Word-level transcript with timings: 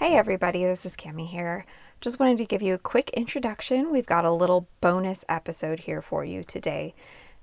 Hey 0.00 0.16
everybody, 0.16 0.64
this 0.64 0.86
is 0.86 0.96
Cami 0.96 1.28
here. 1.28 1.66
Just 2.00 2.18
wanted 2.18 2.38
to 2.38 2.46
give 2.46 2.62
you 2.62 2.72
a 2.72 2.78
quick 2.78 3.10
introduction. 3.10 3.92
We've 3.92 4.06
got 4.06 4.24
a 4.24 4.32
little 4.32 4.66
bonus 4.80 5.26
episode 5.28 5.80
here 5.80 6.00
for 6.00 6.24
you 6.24 6.42
today. 6.42 6.94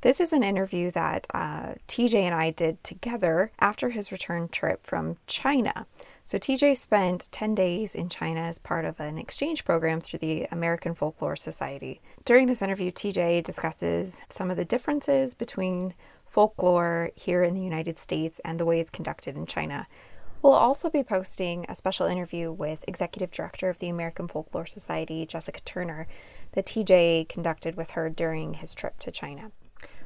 This 0.02 0.20
is 0.20 0.34
an 0.34 0.42
interview 0.42 0.90
that 0.90 1.28
uh, 1.36 1.76
TJ 1.88 2.16
and 2.16 2.34
I 2.34 2.50
did 2.50 2.84
together 2.84 3.52
after 3.60 3.92
his 3.92 4.12
return 4.12 4.50
trip 4.50 4.88
from 4.88 5.18
China. 5.28 5.86
So, 6.26 6.40
TJ 6.40 6.78
spent 6.78 7.32
10 7.32 7.54
days 7.54 7.94
in 7.94 8.10
China 8.10 8.40
as 8.40 8.58
part 8.58 8.86
of 8.86 9.00
an 9.00 9.20
exchange 9.20 9.64
program 9.64 10.02
through 10.02 10.18
the 10.18 10.48
American 10.50 10.96
Folklore 10.96 11.36
Society. 11.36 12.02
During 12.26 12.48
this 12.48 12.64
interview, 12.64 12.92
TJ 12.92 13.44
discusses 13.44 14.22
some 14.32 14.50
of 14.50 14.58
the 14.58 14.66
differences 14.66 15.36
between 15.36 15.94
folklore 16.26 17.12
here 17.14 17.44
in 17.44 17.54
the 17.54 17.62
United 17.62 18.00
States 18.00 18.42
and 18.44 18.60
the 18.60 18.66
way 18.66 18.80
it's 18.80 18.90
conducted 18.90 19.36
in 19.36 19.46
China. 19.46 19.86
We'll 20.42 20.54
also 20.54 20.90
be 20.90 21.04
posting 21.04 21.66
a 21.68 21.76
special 21.76 22.06
interview 22.06 22.52
with 22.52 22.86
Executive 22.88 23.32
Director 23.32 23.70
of 23.70 23.80
the 23.80 23.90
American 23.90 24.28
Folklore 24.28 24.68
Society, 24.68 25.26
Jessica 25.26 25.62
Turner, 25.62 26.08
that 26.52 26.66
TJ 26.68 27.28
conducted 27.28 27.76
with 27.76 27.92
her 27.92 28.10
during 28.10 28.56
his 28.56 28.74
trip 28.74 29.00
to 29.00 29.12
China. 29.12 29.52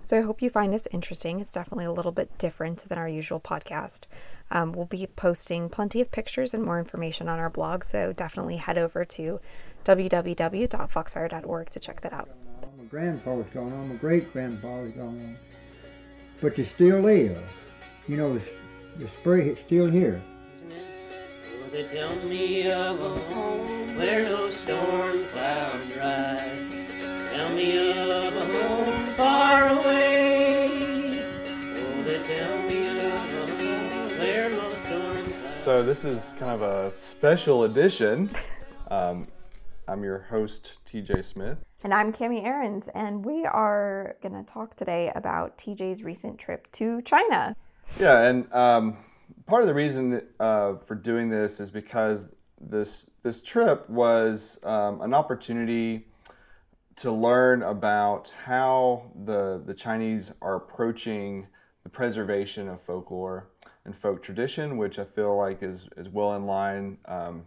So 0.03 0.17
I 0.17 0.21
hope 0.21 0.41
you 0.41 0.49
find 0.49 0.73
this 0.73 0.87
interesting. 0.91 1.39
It's 1.39 1.53
definitely 1.53 1.85
a 1.85 1.91
little 1.91 2.11
bit 2.11 2.37
different 2.37 2.89
than 2.89 2.97
our 2.97 3.07
usual 3.07 3.39
podcast. 3.39 4.05
Um, 4.49 4.71
we'll 4.71 4.85
be 4.85 5.05
posting 5.05 5.70
plenty 5.70 6.01
of 6.01 6.11
pictures 6.11 6.53
and 6.53 6.63
more 6.63 6.79
information 6.79 7.29
on 7.29 7.37
our 7.39 7.49
blog, 7.49 7.84
so 7.84 8.11
definitely 8.11 8.57
head 8.57 8.77
over 8.77 9.05
to 9.05 9.39
www.foxfire.org 9.85 11.70
to 11.70 11.79
check 11.79 12.01
that 12.01 12.13
out. 12.13 12.29
My 12.77 12.84
grandfather's 12.85 13.53
gone 13.53 13.71
on, 13.73 13.89
my 13.89 13.95
great 13.95 14.31
grandfather's 14.34 14.93
gone 14.93 15.07
on, 15.07 15.37
but 16.41 16.57
you 16.57 16.65
still 16.75 16.99
live. 16.99 17.37
You 18.07 18.17
know, 18.17 18.41
the, 18.97 19.05
the 19.05 19.11
spirit 19.19 19.47
is 19.47 19.65
still 19.65 19.89
here. 19.89 20.21
Oh, 20.69 21.69
they 21.71 21.83
tell 21.87 22.15
me 22.23 22.71
of 22.71 23.01
a 23.01 23.09
home 23.33 23.95
where 23.97 24.23
no 24.23 24.49
storm 24.49 25.25
clouds 25.25 25.98
rise. 25.98 26.59
Tell 27.33 27.49
me 27.55 27.89
of 27.91 28.35
a 28.35 28.45
home 28.45 29.05
far 29.15 29.67
away. 29.70 31.23
Oh, 31.23 32.03
they 32.03 32.23
tell 32.23 32.61
me 32.63 32.87
of 32.87 33.05
a 33.05 33.17
home 33.17 34.20
where 34.20 34.49
no 34.49 34.70
storm 34.85 35.31
clouds 35.31 35.61
So 35.61 35.83
this 35.83 36.05
is 36.05 36.33
kind 36.37 36.51
of 36.51 36.61
a 36.61 36.95
special 36.98 37.63
edition. 37.63 38.31
Um, 38.91 39.27
I'm 39.87 40.03
your 40.03 40.20
host, 40.29 40.79
TJ 40.85 41.23
Smith. 41.23 41.59
And 41.81 41.93
I'm 41.93 42.11
Cami 42.11 42.43
Ahrens, 42.43 42.89
and 42.89 43.23
we 43.23 43.45
are 43.45 44.17
going 44.21 44.33
to 44.33 44.43
talk 44.43 44.76
today 44.76 45.11
about 45.15 45.57
TJ's 45.57 46.03
recent 46.03 46.37
trip 46.37 46.70
to 46.73 47.01
China. 47.03 47.55
Yeah, 47.99 48.21
and 48.21 48.51
um, 48.53 48.97
part 49.45 49.61
of 49.61 49.67
the 49.67 49.73
reason 49.73 50.21
uh, 50.39 50.75
for 50.85 50.95
doing 50.95 51.29
this 51.29 51.59
is 51.59 51.70
because 51.70 52.33
this 52.59 53.11
this 53.23 53.41
trip 53.41 53.89
was 53.89 54.59
um, 54.63 55.01
an 55.01 55.13
opportunity 55.13 56.07
to 56.98 57.11
learn 57.11 57.63
about 57.63 58.33
how 58.45 59.11
the 59.25 59.61
the 59.63 59.73
Chinese 59.73 60.33
are 60.41 60.55
approaching 60.55 61.48
the 61.83 61.89
preservation 61.89 62.67
of 62.67 62.81
folklore 62.81 63.49
and 63.83 63.95
folk 63.95 64.22
tradition, 64.22 64.78
which 64.78 65.00
I 65.00 65.05
feel 65.05 65.35
like 65.35 65.63
is 65.63 65.89
is 65.97 66.09
well 66.09 66.35
in 66.35 66.45
line 66.45 66.97
um, 67.05 67.45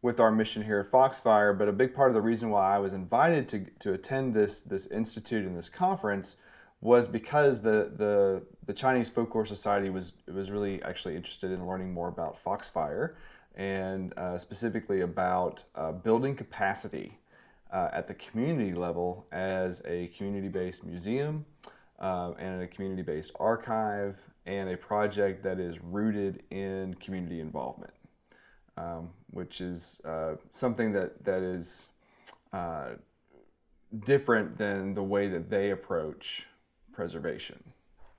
with 0.00 0.20
our 0.20 0.30
mission 0.30 0.62
here 0.62 0.80
at 0.80 0.90
Foxfire. 0.90 1.52
But 1.58 1.68
a 1.68 1.72
big 1.72 1.94
part 1.94 2.10
of 2.10 2.14
the 2.14 2.20
reason 2.20 2.50
why 2.50 2.74
I 2.74 2.78
was 2.78 2.92
invited 2.92 3.48
to 3.48 3.66
to 3.80 3.92
attend 3.92 4.34
this 4.34 4.60
this 4.60 4.86
institute 4.86 5.46
and 5.46 5.56
this 5.56 5.68
conference 5.68 6.36
was 6.82 7.06
because 7.06 7.62
the 7.62 7.92
the 7.96 8.42
the 8.66 8.74
Chinese 8.74 9.08
Folklore 9.08 9.46
Society 9.46 9.88
was 9.88 10.12
was 10.26 10.50
really 10.50 10.82
actually 10.82 11.16
interested 11.16 11.50
in 11.50 11.66
learning 11.66 11.94
more 11.94 12.08
about 12.08 12.42
Foxfire 12.44 13.14
and 13.54 14.12
uh, 14.18 14.36
specifically 14.36 15.00
about 15.00 15.62
uh, 15.74 15.92
building 15.92 16.34
capacity 16.34 17.18
uh, 17.72 17.88
at 17.92 18.08
the 18.08 18.14
community 18.14 18.74
level 18.74 19.26
as 19.30 19.82
a 19.86 20.08
community-based 20.16 20.84
museum 20.84 21.44
uh, 22.00 22.32
and 22.38 22.62
a 22.62 22.66
community-based 22.66 23.30
archive 23.38 24.18
and 24.46 24.68
a 24.68 24.76
project 24.76 25.42
that 25.44 25.60
is 25.60 25.78
rooted 25.80 26.42
in 26.50 26.94
community 26.94 27.40
involvement, 27.40 27.92
um, 28.76 29.10
which 29.30 29.60
is 29.60 30.00
uh, 30.04 30.34
something 30.48 30.92
that 30.92 31.24
that 31.24 31.42
is 31.42 31.88
uh, 32.52 32.90
different 34.04 34.58
than 34.58 34.94
the 34.94 35.02
way 35.02 35.28
that 35.28 35.48
they 35.48 35.70
approach 35.70 36.46
preservation. 36.92 37.72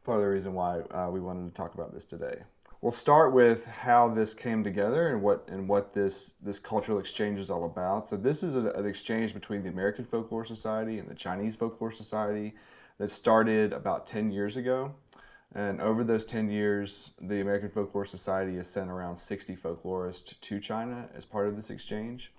Part 0.04 0.20
of 0.20 0.24
the 0.24 0.30
reason 0.30 0.54
why 0.54 0.82
uh, 0.92 1.10
we 1.12 1.20
wanted 1.20 1.48
to 1.50 1.56
talk 1.56 1.74
about 1.74 1.94
this 1.94 2.06
today. 2.06 2.44
We'll 2.82 2.92
start 2.92 3.32
with 3.32 3.66
how 3.66 4.10
this 4.10 4.34
came 4.34 4.62
together 4.62 5.08
and 5.08 5.22
what 5.22 5.48
and 5.48 5.70
what 5.70 5.94
this 5.94 6.34
this 6.44 6.60
cultural 6.60 7.00
exchange 7.00 7.40
is 7.40 7.50
all 7.50 7.64
about. 7.64 8.10
So 8.10 8.18
this 8.18 8.44
is 8.44 8.58
a, 8.58 8.72
an 8.72 8.86
exchange 8.86 9.34
between 9.34 9.64
the 9.64 9.70
American 9.70 10.04
Folklore 10.04 10.44
Society 10.44 11.00
and 11.00 11.08
the 11.08 11.16
Chinese 11.16 11.56
Folklore 11.56 11.94
Society 11.94 12.54
that 12.98 13.10
started 13.10 13.72
about 13.72 14.06
10 14.06 14.32
years 14.32 14.58
ago. 14.58 14.96
And 15.56 15.80
over 15.82 16.04
those 16.04 16.26
10 16.26 16.50
years, 16.50 17.12
the 17.22 17.40
American 17.40 17.70
Folklore 17.70 18.06
Society 18.06 18.56
has 18.58 18.70
sent 18.70 18.90
around 18.90 19.18
60 19.18 19.56
folklorists 19.56 20.34
to 20.42 20.60
China 20.60 21.08
as 21.16 21.26
part 21.26 21.48
of 21.48 21.56
this 21.56 21.70
exchange. 21.70 22.32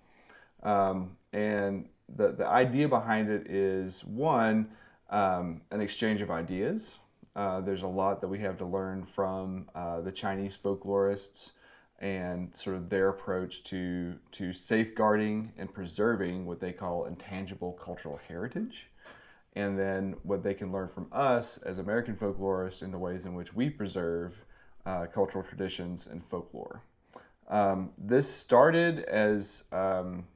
Um, 0.62 1.17
and 1.33 1.89
the, 2.09 2.33
the 2.33 2.47
idea 2.47 2.89
behind 2.89 3.31
it 3.31 3.50
is 3.50 4.05
one, 4.05 4.69
um, 5.14 5.60
an 5.70 5.80
exchange 5.80 6.20
of 6.20 6.30
ideas. 6.30 6.98
Uh, 7.36 7.60
there's 7.60 7.82
a 7.82 7.88
lot 7.88 8.20
that 8.20 8.28
we 8.28 8.41
have 8.41 8.58
to 8.58 8.64
learn 8.64 9.04
from 9.04 9.69
uh, 9.75 10.00
the 10.00 10.10
Chinese 10.10 10.58
folklorists 10.62 11.52
and 12.00 12.54
sort 12.56 12.75
of 12.75 12.91
their 12.91 13.08
approach 13.08 13.62
to, 13.62 14.16
to 14.32 14.52
safeguarding 14.52 15.52
and 15.56 15.72
preserving 15.72 16.47
what 16.47 16.58
they 16.60 16.72
call 16.72 17.06
intangible 17.06 17.72
cultural 17.72 18.20
heritage. 18.28 18.88
And 19.54 19.78
then 19.78 20.16
what 20.25 20.42
they 20.42 20.52
can 20.52 20.72
learn 20.72 20.88
from 20.88 21.06
us 21.12 21.58
as 21.58 21.78
American 21.78 22.16
folklorists 22.16 22.82
in 22.82 22.91
the 22.91 22.98
ways 22.98 23.25
in 23.25 23.34
which 23.34 23.54
we 23.54 23.70
preserve 23.70 24.44
uh, 24.84 25.06
cultural 25.06 25.44
traditions 25.44 26.08
and 26.08 26.25
folklore. 26.25 26.82
Um, 27.48 27.92
this 27.96 28.28
started 28.28 28.98
as 29.04 29.64
um, 29.70 30.26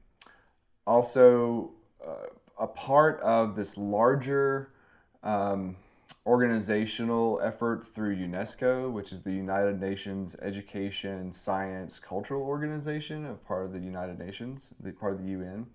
also 0.87 1.71
uh, 2.05 2.27
a 2.59 2.67
part 2.67 3.19
of 3.21 3.55
this 3.55 3.77
larger 3.77 4.69
um, 5.23 5.77
organizational 6.25 7.39
effort 7.41 7.87
through 7.87 8.15
UNESCO, 8.15 8.91
which 8.91 9.11
is 9.11 9.21
the 9.21 9.31
United 9.31 9.79
Nations 9.79 10.35
Education, 10.41 11.31
Science, 11.31 11.99
Cultural 11.99 12.41
Organization, 12.41 13.25
a 13.25 13.33
part 13.33 13.65
of 13.65 13.73
the 13.73 13.79
United 13.79 14.19
Nations, 14.19 14.73
the 14.79 14.91
part 14.91 15.13
of 15.13 15.23
the 15.23 15.29
UN. 15.31 15.67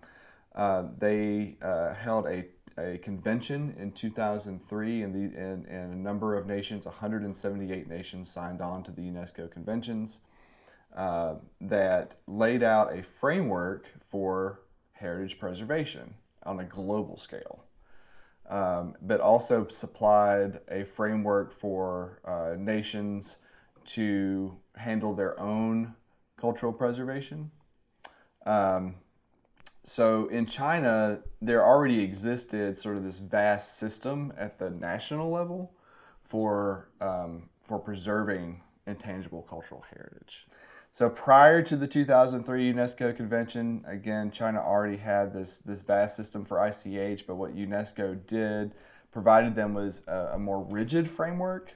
Uh, 0.54 0.84
they 0.98 1.56
uh, 1.62 1.94
held 1.94 2.26
a, 2.26 2.44
a 2.78 2.98
convention 2.98 3.74
in 3.78 3.90
2003, 3.92 5.02
and, 5.02 5.14
the, 5.14 5.36
and, 5.38 5.66
and 5.66 5.94
a 5.94 5.96
number 5.96 6.36
of 6.36 6.46
nations, 6.46 6.84
178 6.84 7.88
nations, 7.88 8.30
signed 8.30 8.60
on 8.60 8.82
to 8.82 8.90
the 8.90 9.02
UNESCO 9.02 9.50
conventions 9.50 10.20
uh, 10.94 11.36
that 11.60 12.16
laid 12.26 12.62
out 12.62 12.96
a 12.96 13.02
framework 13.02 13.86
for 14.08 14.60
heritage 14.92 15.40
preservation 15.40 16.14
on 16.44 16.60
a 16.60 16.64
global 16.64 17.16
scale, 17.16 17.64
um, 18.48 18.94
but 19.00 19.20
also 19.20 19.66
supplied 19.68 20.60
a 20.70 20.84
framework 20.84 21.52
for 21.52 22.20
uh, 22.24 22.54
nations 22.58 23.38
to 23.84 24.56
handle 24.76 25.14
their 25.14 25.38
own 25.38 25.94
cultural 26.36 26.72
preservation. 26.72 27.50
Um, 28.46 28.96
so 29.84 30.28
in 30.28 30.46
China, 30.46 31.20
there 31.42 31.64
already 31.64 32.00
existed 32.00 32.78
sort 32.78 32.96
of 32.96 33.04
this 33.04 33.18
vast 33.18 33.78
system 33.78 34.32
at 34.36 34.58
the 34.58 34.70
national 34.70 35.30
level 35.30 35.74
for 36.24 36.88
um, 37.00 37.50
for 37.62 37.78
preserving 37.78 38.62
intangible 38.86 39.42
cultural 39.42 39.84
heritage. 39.90 40.46
So 40.94 41.10
prior 41.10 41.60
to 41.60 41.76
the 41.76 41.88
2003 41.88 42.72
UNESCO 42.72 43.16
convention, 43.16 43.84
again, 43.84 44.30
China 44.30 44.60
already 44.60 44.98
had 44.98 45.32
this 45.32 45.58
this 45.58 45.82
vast 45.82 46.16
system 46.16 46.44
for 46.44 46.64
ICH, 46.64 47.26
but 47.26 47.34
what 47.34 47.56
UNESCO 47.56 48.24
did 48.28 48.70
provided 49.10 49.56
them 49.56 49.74
was 49.74 50.06
a, 50.06 50.34
a 50.34 50.38
more 50.38 50.62
rigid 50.62 51.10
framework 51.10 51.72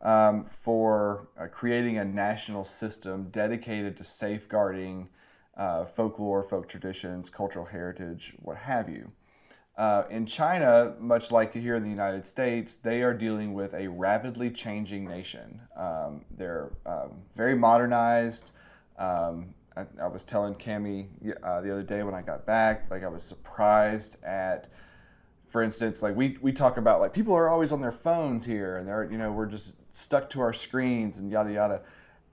um, 0.00 0.46
for 0.46 1.28
uh, 1.38 1.48
creating 1.48 1.98
a 1.98 2.04
national 2.06 2.64
system 2.64 3.28
dedicated 3.28 3.94
to 3.98 4.04
safeguarding 4.04 5.10
uh, 5.54 5.84
folklore, 5.84 6.42
folk 6.42 6.66
traditions, 6.66 7.28
cultural 7.28 7.66
heritage, 7.66 8.32
what 8.40 8.56
have 8.56 8.88
you. 8.88 9.12
Uh, 9.76 10.04
in 10.08 10.24
China, 10.24 10.94
much 10.98 11.30
like 11.30 11.52
here 11.52 11.76
in 11.76 11.82
the 11.82 11.90
United 11.90 12.24
States, 12.24 12.76
they 12.76 13.02
are 13.02 13.12
dealing 13.12 13.52
with 13.52 13.74
a 13.74 13.88
rapidly 13.88 14.50
changing 14.50 15.06
nation. 15.06 15.60
Um, 15.76 16.24
they're 16.30 16.72
um, 16.86 17.24
very 17.34 17.54
modernized. 17.54 18.52
Um, 18.98 19.54
I, 19.76 19.86
I, 20.00 20.06
was 20.06 20.22
telling 20.22 20.54
Cami 20.54 21.06
uh, 21.42 21.60
the 21.60 21.72
other 21.72 21.82
day 21.82 22.02
when 22.02 22.14
I 22.14 22.22
got 22.22 22.44
back, 22.44 22.90
like 22.90 23.02
I 23.02 23.08
was 23.08 23.22
surprised 23.22 24.22
at, 24.22 24.68
for 25.48 25.62
instance, 25.62 26.02
like 26.02 26.14
we, 26.14 26.36
we 26.42 26.52
talk 26.52 26.76
about 26.76 27.00
like 27.00 27.14
people 27.14 27.34
are 27.34 27.48
always 27.48 27.72
on 27.72 27.80
their 27.80 27.92
phones 27.92 28.44
here 28.44 28.76
and 28.76 28.86
they're, 28.86 29.10
you 29.10 29.16
know, 29.16 29.32
we're 29.32 29.46
just 29.46 29.76
stuck 29.94 30.28
to 30.30 30.40
our 30.40 30.52
screens 30.52 31.18
and 31.18 31.30
yada 31.30 31.52
yada. 31.52 31.80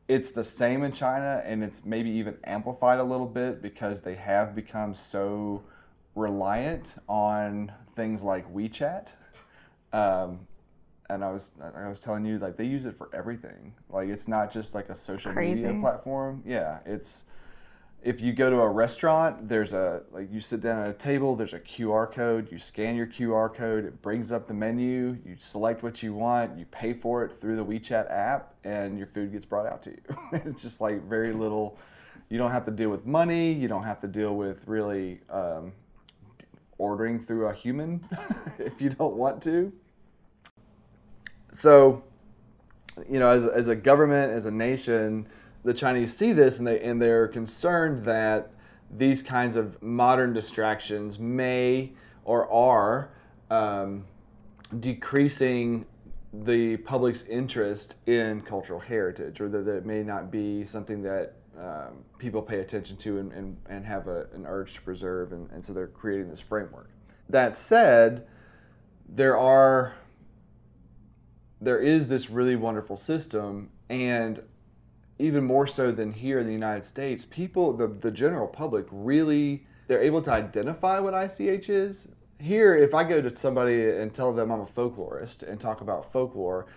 it's 0.07 0.31
the 0.31 0.43
same 0.43 0.83
in 0.83 0.91
China, 0.91 1.41
and 1.45 1.63
it's 1.63 1.85
maybe 1.85 2.09
even 2.09 2.37
amplified 2.43 2.99
a 2.99 3.03
little 3.03 3.27
bit 3.27 3.61
because 3.61 4.01
they 4.01 4.15
have 4.15 4.55
become 4.55 4.93
so 4.93 5.63
reliant 6.15 6.95
on 7.07 7.71
things 7.95 8.23
like 8.23 8.51
WeChat. 8.53 9.09
Um, 9.93 10.47
and 11.09 11.23
I 11.23 11.31
was 11.31 11.53
I 11.75 11.87
was 11.87 11.99
telling 11.99 12.25
you 12.25 12.37
like 12.37 12.57
they 12.57 12.65
use 12.65 12.85
it 12.85 12.97
for 12.97 13.09
everything. 13.13 13.73
Like 13.89 14.09
it's 14.09 14.27
not 14.27 14.51
just 14.51 14.75
like 14.75 14.89
a 14.89 14.95
social 14.95 15.33
media 15.33 15.77
platform. 15.79 16.43
Yeah, 16.45 16.79
it's 16.85 17.25
if 18.01 18.21
you 18.21 18.31
go 18.31 18.49
to 18.49 18.57
a 18.57 18.69
restaurant, 18.69 19.49
there's 19.49 19.73
a 19.73 20.03
like 20.11 20.31
you 20.31 20.39
sit 20.39 20.61
down 20.61 20.83
at 20.83 20.89
a 20.89 20.93
table, 20.93 21.35
there's 21.35 21.53
a 21.53 21.59
QR 21.59 22.09
code, 22.11 22.51
you 22.51 22.57
scan 22.57 22.95
your 22.95 23.07
QR 23.07 23.53
code, 23.53 23.85
it 23.85 24.01
brings 24.01 24.31
up 24.31 24.47
the 24.47 24.53
menu, 24.53 25.17
you 25.25 25.35
select 25.37 25.83
what 25.83 26.01
you 26.01 26.13
want, 26.13 26.57
you 26.57 26.65
pay 26.65 26.93
for 26.93 27.25
it 27.25 27.39
through 27.41 27.57
the 27.57 27.65
WeChat 27.65 28.09
app 28.09 28.53
and 28.63 28.97
your 28.97 29.07
food 29.07 29.31
gets 29.31 29.45
brought 29.45 29.65
out 29.65 29.83
to 29.83 29.89
you. 29.89 30.01
it's 30.33 30.61
just 30.61 30.79
like 30.79 31.03
very 31.03 31.33
little 31.33 31.77
you 32.29 32.37
don't 32.37 32.51
have 32.51 32.65
to 32.65 32.71
deal 32.71 32.89
with 32.89 33.05
money, 33.05 33.51
you 33.51 33.67
don't 33.67 33.83
have 33.83 33.99
to 34.01 34.07
deal 34.07 34.35
with 34.35 34.67
really 34.67 35.19
um, 35.31 35.73
ordering 36.77 37.19
through 37.19 37.47
a 37.47 37.53
human 37.53 38.07
if 38.59 38.79
you 38.79 38.89
don't 38.89 39.15
want 39.15 39.41
to. 39.43 39.73
So, 41.51 42.03
you 43.09 43.19
know, 43.19 43.29
as, 43.29 43.45
as 43.45 43.67
a 43.67 43.75
government, 43.75 44.31
as 44.31 44.45
a 44.45 44.51
nation, 44.51 45.27
the 45.63 45.73
Chinese 45.73 46.15
see 46.15 46.31
this 46.31 46.59
and 46.59 46.67
they 46.67 46.79
and 46.81 47.01
they're 47.01 47.27
concerned 47.27 48.05
that 48.05 48.51
these 48.89 49.21
kinds 49.21 49.55
of 49.55 49.81
modern 49.81 50.33
distractions 50.33 51.19
may 51.19 51.91
or 52.23 52.51
are 52.51 53.11
um, 53.49 54.05
decreasing 54.79 55.85
the 56.31 56.77
public's 56.77 57.23
interest 57.25 57.95
in 58.07 58.41
cultural 58.41 58.79
heritage, 58.79 59.41
or 59.41 59.49
that, 59.49 59.65
that 59.65 59.77
it 59.77 59.85
may 59.85 60.03
not 60.03 60.31
be 60.31 60.63
something 60.63 61.01
that 61.01 61.33
um, 61.59 62.03
people 62.19 62.41
pay 62.41 62.59
attention 62.59 62.95
to 62.97 63.17
and, 63.17 63.31
and, 63.33 63.57
and 63.67 63.85
have 63.85 64.07
a, 64.07 64.27
an 64.33 64.45
urge 64.45 64.75
to 64.75 64.81
preserve, 64.81 65.33
and, 65.33 65.49
and 65.51 65.65
so 65.65 65.73
they're 65.73 65.87
creating 65.87 66.29
this 66.29 66.39
framework. 66.39 66.89
That 67.27 67.55
said, 67.55 68.27
there 69.07 69.37
are 69.37 69.95
there 71.61 71.79
is 71.79 72.07
this 72.07 72.29
really 72.29 72.55
wonderful 72.55 72.97
system 72.97 73.69
and 73.89 74.41
even 75.17 75.43
more 75.43 75.67
so 75.67 75.91
than 75.91 76.13
here 76.13 76.39
in 76.39 76.47
the 76.47 76.53
united 76.53 76.85
states 76.85 77.25
people 77.25 77.75
the, 77.75 77.87
the 77.87 78.11
general 78.11 78.47
public 78.47 78.85
really 78.91 79.65
they're 79.87 80.01
able 80.01 80.21
to 80.21 80.31
identify 80.31 80.99
what 80.99 81.13
ich 81.41 81.69
is. 81.69 82.11
Here 82.39 82.75
if 82.75 82.93
i 82.93 83.03
go 83.03 83.21
to 83.21 83.35
somebody 83.35 83.89
and 83.89 84.13
tell 84.13 84.31
them 84.33 84.51
i'm 84.51 84.61
a 84.61 84.65
folklorist 84.65 85.43
and 85.43 85.59
talk 85.59 85.81
about 85.81 86.11
folklore 86.11 86.67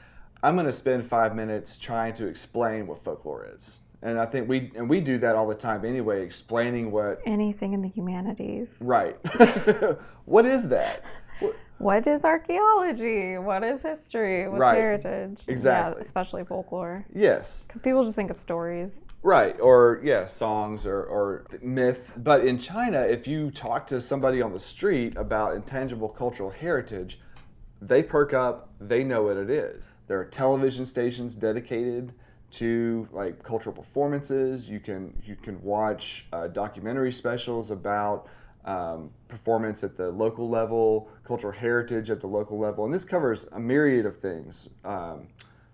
i'm 0.43 0.55
going 0.55 0.67
to 0.67 0.73
spend 0.73 1.07
five 1.07 1.37
minutes 1.37 1.79
trying 1.79 2.15
to 2.15 2.27
explain 2.27 2.87
what 2.89 3.05
folklore 3.05 3.47
is. 3.55 3.83
And 4.03 4.19
i 4.19 4.27
think 4.27 4.49
we 4.49 4.73
and 4.75 4.91
we 4.91 5.01
do 5.01 5.19
that 5.19 5.37
all 5.37 5.47
the 5.47 5.55
time 5.55 5.85
anyway 5.85 6.25
explaining 6.25 6.91
what 6.91 7.21
Anything 7.25 7.75
in 7.75 7.83
the 7.83 7.89
humanities. 7.89 8.79
right. 8.83 9.17
What 10.25 10.47
is 10.47 10.69
that 10.71 11.05
What- 11.79 12.07
is 12.07 12.25
archaeology? 12.25 13.39
What 13.39 13.65
is 13.65 13.83
history? 13.83 14.49
What's 14.49 14.61
Right. 14.61 14.77
heritage? 14.77 15.43
Exactly. 15.49 15.95
Yeah, 15.99 16.01
especially 16.01 16.45
folklore. 16.45 17.05
yes 17.13 17.65
Because 17.67 17.81
people 17.81 18.05
just 18.05 18.17
think 18.17 18.31
of 18.31 18.39
stories. 18.39 19.07
Right, 19.23 19.59
or 19.61 20.01
yeah, 20.05 20.27
songs 20.27 20.87
or, 20.87 21.03
or 21.03 21.45
myth. 21.61 22.15
But 22.17 22.45
in 22.45 22.59
China, 22.59 23.01
if 23.01 23.27
you 23.27 23.51
talk 23.51 23.87
to 23.89 24.01
somebody 24.01 24.41
on 24.41 24.53
the 24.53 24.61
street 24.61 25.17
about 25.17 25.55
intangible 25.55 26.09
cultural 26.09 26.51
heritage, 26.51 27.21
they 27.81 28.03
perk 28.03 28.33
up, 28.33 28.69
they 28.81 29.03
know 29.03 29.25
what 29.25 29.37
it 29.37 29.51
is. 29.51 29.91
There 30.07 30.21
are 30.21 30.25
television 30.25 30.87
stations 30.87 31.35
dedicated 31.35 32.13
to 32.53 33.09
like 33.13 33.43
cultural 33.43 33.75
performances. 33.75 34.69
You 34.69 34.79
can 34.79 35.21
you 35.25 35.37
can 35.37 35.63
watch 35.63 36.27
uh, 36.33 36.49
documentary 36.49 37.11
specials 37.13 37.71
about 37.71 38.29
um, 38.65 39.11
performance 39.29 39.83
at 39.83 39.97
the 39.97 40.11
local 40.11 40.49
level, 40.49 41.11
cultural 41.25 41.53
heritage 41.53 42.11
at 42.11 42.21
the 42.21 42.27
local 42.27 42.59
level, 42.59 42.85
and 42.85 42.95
this 42.95 43.05
covers 43.05 43.47
a 43.53 43.61
myriad 43.61 44.07
of 44.07 44.17
things. 44.17 44.69
Um, 44.85 45.29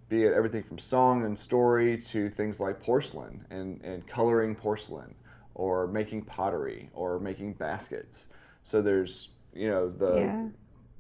be 0.09 0.25
it 0.25 0.33
everything 0.33 0.63
from 0.63 0.79
song 0.79 1.25
and 1.25 1.39
story 1.39 1.99
to 1.99 2.31
things 2.31 2.61
like 2.61 2.81
porcelain 2.81 3.45
and, 3.51 3.81
and 3.83 4.07
coloring 4.07 4.55
porcelain 4.55 5.15
or 5.55 5.87
making 5.87 6.23
pottery 6.23 6.89
or 6.95 7.19
making 7.21 7.53
baskets. 7.53 8.29
So 8.63 8.81
there's, 8.81 9.29
you 9.55 9.69
know, 9.69 9.91
the 9.91 10.15
Yeah. 10.15 10.47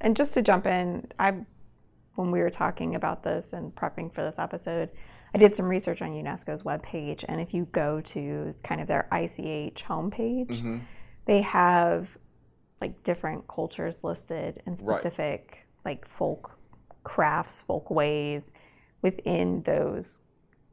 And 0.00 0.16
just 0.16 0.34
to 0.34 0.42
jump 0.42 0.66
in, 0.66 1.08
I 1.18 1.46
when 2.16 2.30
we 2.30 2.40
were 2.40 2.50
talking 2.50 2.94
about 2.94 3.22
this 3.22 3.52
and 3.52 3.74
prepping 3.74 4.12
for 4.12 4.22
this 4.22 4.38
episode, 4.38 4.90
I 5.32 5.38
did 5.38 5.54
some 5.54 5.66
research 5.66 6.02
on 6.02 6.10
UNESCO's 6.10 6.64
webpage, 6.64 7.24
and 7.28 7.40
if 7.40 7.54
you 7.54 7.68
go 7.70 8.00
to 8.00 8.54
kind 8.64 8.80
of 8.80 8.88
their 8.88 9.06
ICH 9.12 9.84
homepage, 9.84 10.48
Mm-hmm. 10.48 10.78
They 11.28 11.42
have 11.42 12.16
like 12.80 13.02
different 13.04 13.46
cultures 13.46 14.02
listed 14.02 14.62
and 14.66 14.78
specific 14.78 15.66
like 15.84 16.06
folk 16.06 16.58
crafts, 17.04 17.60
folk 17.60 17.90
ways 17.90 18.52
within 19.02 19.62
those 19.62 20.22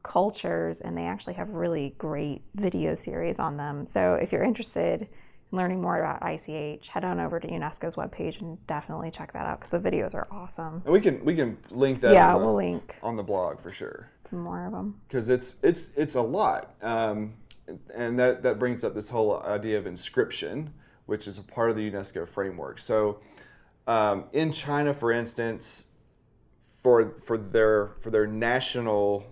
cultures, 0.02 0.80
and 0.80 0.96
they 0.96 1.04
actually 1.04 1.34
have 1.34 1.50
really 1.50 1.94
great 1.98 2.42
video 2.54 2.94
series 2.94 3.38
on 3.38 3.58
them. 3.58 3.86
So 3.86 4.14
if 4.14 4.32
you're 4.32 4.42
interested 4.42 5.02
in 5.02 5.58
learning 5.58 5.82
more 5.82 5.98
about 6.00 6.22
ICH, 6.22 6.88
head 6.88 7.04
on 7.04 7.20
over 7.20 7.38
to 7.38 7.46
UNESCO's 7.46 7.96
webpage 7.96 8.40
and 8.40 8.64
definitely 8.66 9.10
check 9.10 9.32
that 9.34 9.44
out 9.46 9.60
because 9.60 9.70
the 9.78 9.90
videos 9.90 10.14
are 10.14 10.26
awesome. 10.30 10.80
and 10.86 10.92
we 10.92 11.00
can 11.00 11.22
we 11.22 11.34
can 11.36 11.58
link 11.70 12.00
that 12.00 12.14
Yeah, 12.14 12.32
the, 12.32 12.38
we'll 12.38 12.54
link 12.54 12.96
on 13.02 13.16
the 13.16 13.22
blog 13.22 13.60
for 13.60 13.70
sure 13.72 14.08
some 14.24 14.38
more 14.40 14.64
of 14.66 14.72
them. 14.72 15.00
because 15.06 15.28
it's 15.28 15.56
it's 15.62 15.90
it's 15.96 16.14
a 16.14 16.22
lot. 16.22 16.74
Um, 16.80 17.34
and 17.94 18.18
that, 18.18 18.42
that 18.42 18.58
brings 18.58 18.84
up 18.84 18.94
this 18.94 19.10
whole 19.10 19.42
idea 19.42 19.78
of 19.78 19.86
inscription, 19.86 20.72
which 21.06 21.26
is 21.26 21.38
a 21.38 21.42
part 21.42 21.70
of 21.70 21.76
the 21.76 21.90
UNESCO 21.90 22.28
framework. 22.28 22.80
So, 22.80 23.20
um, 23.86 24.24
in 24.32 24.52
China, 24.52 24.92
for 24.94 25.12
instance, 25.12 25.86
for 26.82 27.14
for 27.24 27.38
their 27.38 27.92
for 28.00 28.10
their 28.10 28.26
national 28.26 29.26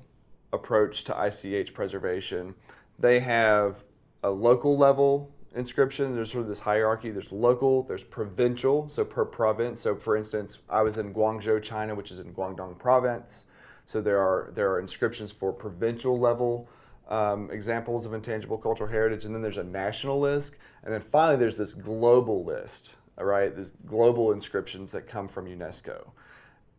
approach 0.52 1.04
to 1.04 1.26
ICH 1.26 1.74
preservation, 1.74 2.54
they 2.98 3.20
have 3.20 3.82
a 4.22 4.30
local 4.30 4.76
level 4.76 5.34
inscription. 5.54 6.14
There's 6.14 6.32
sort 6.32 6.42
of 6.42 6.48
this 6.48 6.60
hierarchy. 6.60 7.10
There's 7.10 7.32
local, 7.32 7.82
there's 7.82 8.04
provincial, 8.04 8.88
so 8.88 9.04
per 9.04 9.24
province. 9.24 9.80
So 9.80 9.96
for 9.96 10.16
instance, 10.16 10.60
I 10.68 10.82
was 10.82 10.98
in 10.98 11.14
Guangzhou, 11.14 11.62
China, 11.62 11.94
which 11.94 12.10
is 12.10 12.18
in 12.18 12.34
Guangdong 12.34 12.78
province. 12.78 13.46
So 13.84 14.00
there 14.00 14.18
are 14.18 14.52
there 14.54 14.70
are 14.70 14.80
inscriptions 14.80 15.32
for 15.32 15.52
provincial 15.52 16.18
level 16.18 16.68
um, 17.08 17.50
examples 17.50 18.06
of 18.06 18.14
intangible 18.14 18.58
cultural 18.58 18.90
heritage, 18.90 19.24
and 19.24 19.34
then 19.34 19.42
there's 19.42 19.58
a 19.58 19.64
national 19.64 20.20
list, 20.20 20.56
and 20.82 20.92
then 20.92 21.00
finally 21.00 21.36
there's 21.36 21.56
this 21.56 21.74
global 21.74 22.44
list. 22.44 22.96
All 23.16 23.24
right, 23.24 23.54
these 23.54 23.70
global 23.86 24.32
inscriptions 24.32 24.92
that 24.92 25.06
come 25.06 25.28
from 25.28 25.46
UNESCO. 25.46 26.10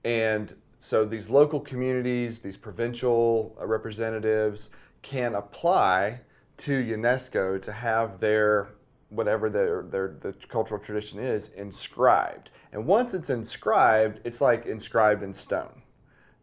And 0.04 0.56
so 0.80 1.06
these 1.06 1.30
local 1.30 1.60
communities, 1.60 2.40
these 2.42 2.58
provincial 2.58 3.58
uh, 3.60 3.66
representatives 3.66 4.70
can 5.02 5.34
apply 5.34 6.22
to 6.58 6.84
UNESCO 6.84 7.62
to 7.62 7.72
have 7.72 8.20
their 8.20 8.70
whatever 9.10 9.50
their, 9.50 9.84
their 9.84 10.16
the 10.20 10.34
cultural 10.48 10.80
tradition 10.80 11.20
is 11.20 11.54
inscribed. 11.54 12.50
And 12.72 12.86
once 12.86 13.14
it's 13.14 13.30
inscribed, 13.30 14.20
it's 14.24 14.42
like 14.42 14.66
inscribed 14.66 15.24
in 15.24 15.34
stone. 15.34 15.84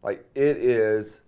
Like 0.01 0.25
it 0.33 0.57
is 0.57 1.21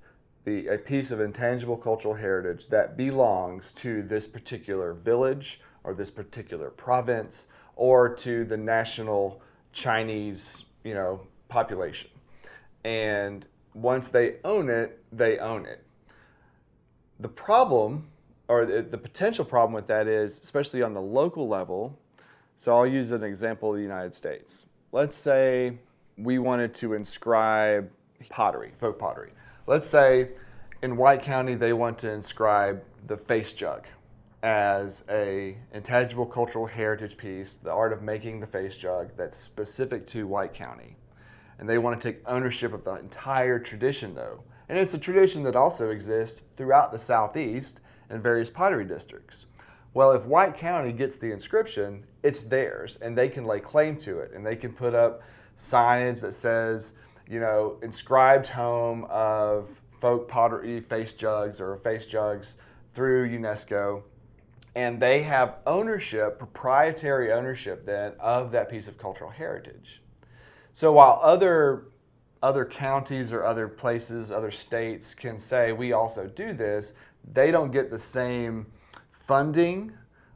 the 0.46 0.68
a 0.68 0.78
piece 0.78 1.12
of 1.12 1.20
intangible 1.20 1.75
cultural 1.75 2.16
heritage 2.16 2.68
that 2.68 2.96
belongs 2.96 3.72
to 3.74 4.02
this 4.02 4.28
particular 4.28 4.94
village 4.94 5.60
or 5.84 5.94
this 5.94 6.12
particular 6.12 6.70
province 6.70 7.48
or 7.75 8.14
to 8.16 8.46
the 8.46 8.58
national 8.58 9.42
Chinese, 9.74 10.66
you 10.84 10.94
know, 10.94 11.22
population. 11.50 12.10
And 12.84 13.46
once 13.74 14.10
they 14.10 14.38
own 14.46 14.70
it, 14.70 15.04
they 15.12 15.38
own 15.38 15.66
it. 15.66 15.84
The 17.20 17.28
problem 17.28 18.08
or 18.48 18.66
the, 18.66 18.82
the 18.84 18.98
potential 18.98 19.44
problem 19.44 19.74
with 19.74 19.88
that 19.88 20.08
is, 20.08 20.40
especially 20.40 20.84
on 20.84 20.94
the 20.94 21.02
local 21.02 21.48
level, 21.48 21.98
so 22.56 22.78
I'll 22.78 22.88
use 22.88 23.12
an 23.12 23.24
example 23.24 23.72
of 23.72 23.78
the 23.78 23.82
United 23.82 24.16
States. 24.16 24.66
Let's 24.92 25.18
say 25.18 25.80
we 26.18 26.40
wanted 26.40 26.74
to 26.75 26.94
inscribe 26.94 27.90
pottery, 28.30 28.72
folk 28.78 28.98
pottery. 28.98 29.32
Let's 29.67 29.88
say 29.88 30.29
in 30.84 30.95
White 30.95 31.24
County 31.24 31.55
they 31.55 31.74
want 31.74 31.98
to 32.00 32.12
inscribe 32.12 32.84
the 33.07 33.17
face 33.17 33.51
jug 33.51 33.88
as 34.43 35.03
a 35.10 35.57
intangible 35.74 36.27
cultural 36.27 36.67
heritage 36.67 37.17
piece, 37.17 37.55
the 37.55 37.72
art 37.72 37.91
of 37.91 38.03
making 38.03 38.41
the 38.41 38.45
face 38.45 38.77
jug 38.77 39.17
that's 39.17 39.36
specific 39.36 40.05
to 40.07 40.27
White 40.27 40.53
County. 40.53 40.98
And 41.57 41.67
they 41.67 41.79
want 41.79 42.00
to 42.00 42.12
take 42.12 42.22
ownership 42.27 42.74
of 42.74 42.84
the 42.84 42.93
entire 42.93 43.57
tradition 43.57 44.13
though. 44.13 44.43
And 44.69 44.77
it's 44.77 44.93
a 44.93 45.00
tradition 45.00 45.41
that 45.45 45.55
also 45.55 45.89
exists 45.89 46.43
throughout 46.55 46.91
the 46.91 47.00
southeast 47.00 47.79
in 48.12 48.22
various 48.22 48.51
pottery 48.51 48.86
districts. 48.86 49.48
Well, 49.95 50.12
if 50.12 50.25
White 50.25 50.57
County 50.57 50.91
gets 50.91 51.17
the 51.17 51.31
inscription, 51.31 52.05
it's 52.22 52.43
theirs, 52.43 52.98
and 53.01 53.17
they 53.17 53.29
can 53.29 53.45
lay 53.45 53.62
claim 53.62 53.98
to 54.00 54.19
it, 54.19 54.31
and 54.36 54.45
they 54.45 54.57
can 54.57 54.74
put 54.74 54.93
up 54.93 55.24
signage 55.57 56.22
that 56.22 56.34
says, 56.34 56.93
you 57.27 57.39
know, 57.39 57.77
inscribed 57.82 58.48
home 58.48 59.05
of 59.10 59.70
folk 60.00 60.27
pottery 60.27 60.82
face 60.82 61.13
jugs 61.13 61.60
or 61.60 61.75
face 61.77 62.08
jugs 62.08 62.58
through 62.94 63.29
UNESCO, 63.29 64.03
and 64.75 65.01
they 65.01 65.24
have 65.24 65.55
ownership, 65.65 66.38
proprietary 66.38 67.32
ownership 67.32 67.86
then 67.86 68.13
of 68.20 68.51
that 68.51 68.70
piece 68.70 68.88
of 68.88 68.98
cultural 68.98 69.32
heritage. 69.32 70.01
So 70.74 70.91
while 70.91 71.20
other 71.24 71.86
other 72.44 72.65
counties 72.65 73.34
or 73.34 73.44
other 73.44 73.67
places, 73.67 74.32
other 74.32 74.51
states 74.51 75.15
can 75.15 75.39
say 75.39 75.72
we 75.72 75.94
also 75.94 76.27
do 76.27 76.53
this, 76.53 76.94
they 77.34 77.50
don't 77.50 77.72
get 77.72 77.89
the 77.89 77.98
same 77.98 78.67
funding 79.25 79.91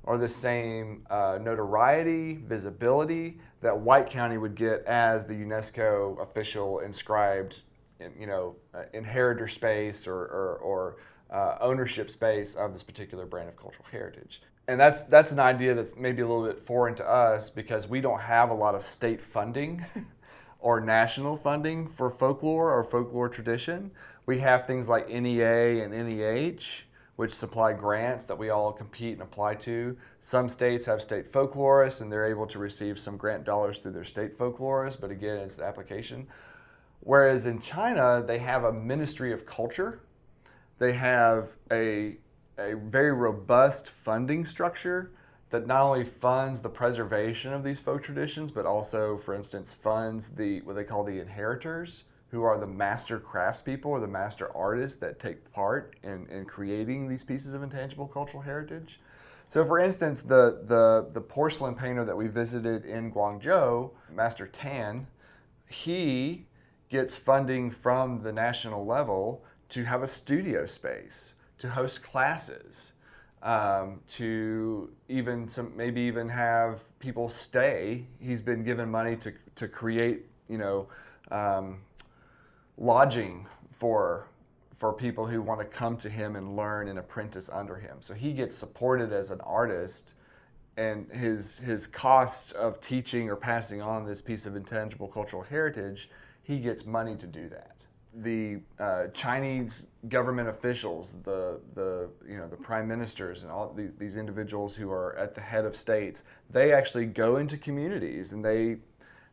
or 0.10 0.18
the 0.18 0.28
same 0.28 1.06
uh, 1.12 1.38
notoriety, 1.40 2.34
visibility 2.34 3.38
that 3.62 3.80
White 3.80 4.10
County 4.10 4.40
would 4.40 4.56
get 4.56 4.84
as 4.86 5.28
the 5.28 5.36
UNESCO 5.36 6.20
official 6.20 6.80
inscribed, 6.80 7.60
you 8.20 8.26
know, 8.26 8.56
uh, 8.74 8.86
inheritor 8.92 9.48
space 9.48 10.08
or, 10.08 10.16
or, 10.16 10.58
or 10.64 10.98
uh, 11.30 11.60
ownership 11.62 12.10
space 12.10 12.56
of 12.56 12.74
this 12.74 12.82
particular 12.82 13.28
brand 13.28 13.50
of 13.50 13.56
cultural 13.56 13.86
heritage. 13.92 14.42
And 14.68 14.80
that's 14.80 15.04
that's 15.04 15.32
an 15.32 15.40
idea 15.40 15.76
that's 15.76 15.96
maybe 15.96 16.24
a 16.24 16.28
little 16.28 16.48
bit 16.48 16.60
foreign 16.60 16.96
to 16.96 17.08
us 17.08 17.52
because 17.52 17.88
we 17.88 18.02
don't 18.02 18.22
have 18.22 18.50
a 18.50 18.56
lot 18.56 18.74
of 18.74 18.82
state 18.82 19.22
funding 19.22 19.86
or 20.60 20.82
national 20.82 21.38
funding 21.38 21.88
for 21.88 22.10
folklore 22.10 22.74
or 22.74 22.84
folklore 22.84 23.30
tradition. 23.30 23.92
We 24.26 24.40
have 24.40 24.66
things 24.66 24.90
like 24.90 25.08
NEA 25.08 25.84
and 25.84 25.94
NEH, 25.94 26.86
which 27.20 27.34
supply 27.34 27.74
grants 27.74 28.24
that 28.24 28.38
we 28.38 28.50
all 28.50 28.72
compete 28.72 29.12
and 29.12 29.22
apply 29.22 29.54
to. 29.54 29.98
Some 30.22 30.48
states 30.48 30.86
have 30.86 31.02
state 31.02 31.30
folklorists 31.30 32.00
and 32.00 32.10
they're 32.10 32.26
able 32.26 32.48
to 32.48 32.58
receive 32.58 32.98
some 32.98 33.18
grant 33.18 33.44
dollars 33.44 33.80
through 33.80 33.92
their 33.92 34.06
state 34.06 34.38
folklorists, 34.38 34.98
but 35.02 35.12
again, 35.12 35.36
it's 35.40 35.58
the 35.58 35.66
application. 35.66 36.28
Whereas 37.02 37.46
in 37.46 37.60
China, 37.60 38.24
they 38.26 38.38
have 38.38 38.64
a 38.64 38.72
Ministry 38.72 39.34
of 39.34 39.46
Culture. 39.46 40.00
They 40.78 40.94
have 40.94 41.50
a, 41.70 42.20
a 42.58 42.76
very 42.76 43.12
robust 43.12 43.90
funding 43.90 44.46
structure 44.46 45.12
that 45.50 45.68
not 45.68 45.82
only 45.82 46.06
funds 46.06 46.62
the 46.62 46.70
preservation 46.70 47.52
of 47.52 47.66
these 47.66 47.82
folk 47.82 48.02
traditions, 48.02 48.50
but 48.50 48.66
also, 48.66 49.18
for 49.18 49.34
instance, 49.36 49.74
funds 49.74 50.36
the 50.36 50.62
what 50.62 50.78
they 50.78 50.86
call 50.86 51.04
the 51.04 51.20
inheritors, 51.20 52.06
who 52.32 52.44
are 52.44 52.60
the 52.60 52.68
master 52.68 53.20
craftspeople 53.20 53.86
or 53.86 54.00
the 54.00 54.08
master 54.08 54.56
artists 54.56 55.00
that 55.00 55.20
take 55.20 55.52
part 55.52 55.96
in, 56.04 56.28
in 56.28 56.46
creating 56.46 57.08
these 57.08 57.24
pieces 57.24 57.54
of 57.54 57.64
intangible 57.64 58.08
cultural 58.08 58.44
heritage. 58.44 59.00
So, 59.48 59.66
for 59.66 59.80
instance, 59.80 60.22
the, 60.22 60.62
the, 60.64 61.08
the 61.12 61.22
porcelain 61.22 61.74
painter 61.74 62.06
that 62.06 62.16
we 62.16 62.28
visited 62.28 62.86
in 62.86 63.12
Guangzhou, 63.12 63.90
Master 64.14 64.46
Tan, 64.46 65.08
he 65.68 66.46
gets 66.90 67.16
funding 67.16 67.72
from 67.72 68.22
the 68.22 68.32
national 68.32 68.86
level 68.86 69.44
to 69.70 69.86
have 69.86 70.04
a 70.04 70.08
studio 70.08 70.68
space, 70.68 71.36
to 71.58 71.70
host 71.70 72.04
classes, 72.04 72.94
um, 73.42 74.02
to 74.08 74.92
even 75.08 75.48
some 75.48 75.76
maybe 75.76 76.02
even 76.02 76.30
have 76.30 76.82
people 77.00 77.30
stay. 77.30 78.06
He's 78.20 78.42
been 78.42 78.64
given 78.64 78.92
money 78.92 79.16
to, 79.18 79.34
to 79.56 79.68
create, 79.68 80.26
you 80.48 80.58
know, 80.60 80.88
um, 81.32 81.80
lodging 82.80 83.46
for 83.72 84.28
for 84.78 84.94
people 84.94 85.28
who 85.28 85.42
want 85.42 85.60
to 85.60 85.66
come 85.66 85.98
to 85.98 86.10
him 86.10 86.38
and 86.38 86.56
learn 86.56 86.88
and 86.88 86.98
apprentice 86.98 87.50
under 87.50 87.76
him. 87.76 87.98
So 88.00 88.14
he 88.14 88.32
gets 88.32 88.56
supported 88.56 89.12
as 89.12 89.30
an 89.30 89.42
artist 89.42 90.14
and 90.78 91.12
his 91.12 91.60
his 91.60 91.86
costs 91.86 92.54
of 92.54 92.80
teaching 92.80 93.30
or 93.30 93.36
passing 93.36 93.82
on 93.82 94.06
this 94.06 94.22
piece 94.22 94.46
of 94.46 94.56
intangible 94.56 95.10
cultural 95.10 95.44
heritage, 95.44 96.10
he 96.42 96.60
gets 96.60 96.86
money 96.86 97.16
to 97.18 97.28
do 97.28 97.50
that. 97.50 97.76
The 98.14 98.62
uh, 98.80 99.08
Chinese 99.08 99.88
government 100.08 100.48
officials, 100.48 101.18
the 101.24 101.60
the 101.76 102.10
you 102.26 102.38
know 102.38 102.48
the 102.48 102.56
prime 102.56 102.88
ministers 102.88 103.44
and 103.44 103.52
all 103.52 103.74
these, 103.74 103.92
these 103.98 104.16
individuals 104.16 104.74
who 104.78 104.90
are 104.90 105.18
at 105.18 105.36
the 105.36 105.42
head 105.42 105.66
of 105.66 105.76
states, 105.76 106.24
they 106.50 106.72
actually 106.72 107.08
go 107.08 107.36
into 107.36 107.58
communities 107.58 108.32
and 108.32 108.44
they 108.44 108.78